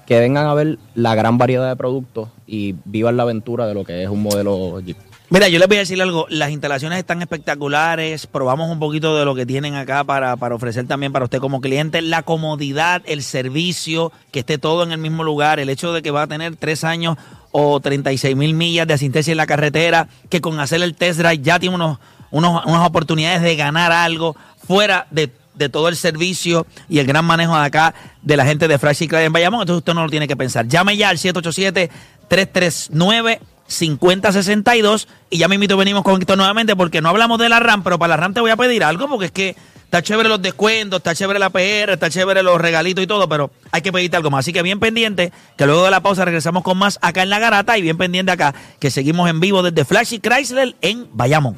que 0.06 0.20
vengan 0.20 0.46
a 0.48 0.54
ver 0.54 0.78
la 0.96 1.16
gran 1.16 1.38
variedad 1.38 1.68
de 1.70 1.76
productos 1.76 2.30
y 2.48 2.76
vivan 2.86 3.18
la 3.18 3.24
aventura 3.24 3.68
de 3.68 3.74
lo 3.74 3.84
que 3.86 4.04
es 4.04 4.10
un 4.10 4.22
modelo 4.24 4.80
Jeep. 4.82 4.98
Mira, 5.30 5.48
yo 5.48 5.58
les 5.58 5.68
voy 5.68 5.78
a 5.78 5.80
decir 5.80 6.00
algo. 6.00 6.28
Las 6.30 6.52
instalaciones 6.52 7.00
están 7.00 7.22
espectaculares. 7.22 8.28
Probamos 8.28 8.70
un 8.70 8.78
poquito 8.80 9.18
de 9.18 9.26
lo 9.26 9.34
que 9.34 9.46
tienen 9.48 9.74
acá 9.74 10.04
para, 10.04 10.36
para 10.38 10.54
ofrecer 10.54 10.86
también 10.86 11.12
para 11.12 11.26
usted 11.26 11.39
como 11.39 11.60
cliente. 11.60 12.02
La 12.04 12.22
comodidad, 12.22 13.02
el 13.06 13.24
servicio, 13.24 14.12
que 14.32 14.39
esté 14.39 14.60
todo 14.60 14.84
en 14.84 14.92
el 14.92 15.00
mismo 15.00 15.24
lugar. 15.24 15.60
El 15.60 15.70
hecho 15.70 15.92
de 15.92 16.04
que 16.04 16.12
va 16.12 16.24
a 16.24 16.28
tener 16.28 16.56
tres 16.58 16.84
años 16.84 17.18
o 17.52 17.80
36 17.80 18.36
mil 18.36 18.54
millas 18.54 18.86
de 18.86 18.94
asistencia 18.94 19.32
en 19.32 19.38
la 19.38 19.48
carretera. 19.48 20.08
Que 20.30 20.39
con 20.42 20.60
hacer 20.60 20.84
el 20.84 20.94
test 20.94 21.20
drive 21.20 21.39
ya 21.42 21.58
tiene 21.60 21.76
unos, 21.76 21.98
unos- 22.30 22.63
unas 22.66 22.88
oportunidades 22.88 23.42
de 23.42 23.56
ganar 23.56 23.92
algo 23.92 24.36
fuera 24.68 25.08
de, 25.10 25.32
de 25.56 25.70
todo 25.70 25.88
el 25.88 25.96
servicio 25.96 26.66
y 26.89 27.00
el 27.00 27.08
gran 27.08 27.26
manejo 27.26 27.56
de 27.58 27.66
acá 27.66 27.94
de 28.22 28.38
la 28.38 28.46
gente 28.46 28.68
de 28.68 28.78
Flash 28.78 29.08
Clyde 29.08 29.26
en 29.26 29.34
Bayamón. 29.34 29.62
Entonces 29.62 29.80
usted 29.80 29.94
no 29.94 30.04
lo 30.04 30.10
tiene 30.10 30.28
que 30.28 30.36
pensar. 30.36 30.68
Llame 30.68 30.98
ya 30.98 31.10
al 31.10 31.18
787 31.18 31.92
339 32.28 33.39
5062 33.68 35.08
y 35.30 35.38
ya 35.38 35.48
me 35.48 35.56
invito 35.56 35.78
venimos 35.78 36.04
con 36.04 36.20
esto 36.20 36.36
nuevamente 36.36 36.76
porque 36.76 37.02
no 37.02 37.10
hablamos 37.10 37.39
de 37.39 37.50
la 37.50 37.60
RAM, 37.60 37.84
pero 37.84 37.98
para 37.98 38.10
la 38.10 38.18
RAM 38.18 38.34
te 38.34 38.42
voy 38.42 38.52
a 38.52 38.58
pedir 38.58 38.84
algo 38.84 39.08
porque 39.08 39.26
es 39.26 39.32
que 39.32 39.56
está 39.94 40.02
chévere 40.02 40.28
los 40.28 40.42
descuentos, 40.42 40.98
está 40.98 41.13
chévere 41.13 41.39
la 41.39 41.52
PR, 41.52 41.92
está 41.94 42.10
chévere 42.10 42.42
los 42.42 42.60
regalitos 42.60 43.04
y 43.04 43.08
todo, 43.08 43.30
pero 43.30 43.52
hay 43.72 43.82
que 43.82 43.92
pedirte 43.92 44.18
algo 44.18 44.32
más. 44.32 44.39
Así 44.39 44.52
que 44.52 44.63
bien 44.63 44.80
pendiente, 44.80 45.32
que 45.56 45.66
luego 45.66 45.86
de 45.86 45.92
la 45.92 46.02
pausa 46.02 46.26
regresamos 46.26 46.63
con 46.63 46.78
más 46.78 46.98
acá 47.02 47.22
en 47.22 47.30
La 47.30 47.39
Garata 47.39 47.78
y 47.78 47.84
bien 47.84 47.98
pendiente 47.98 48.32
acá, 48.32 48.56
que 48.80 48.89
seguimos 48.89 49.30
en 49.30 49.39
vivo 49.39 49.62
desde 49.62 49.86
Flashy 49.86 50.20
Chrysler 50.20 50.76
en 50.82 51.08
Bayamón. 51.13 51.58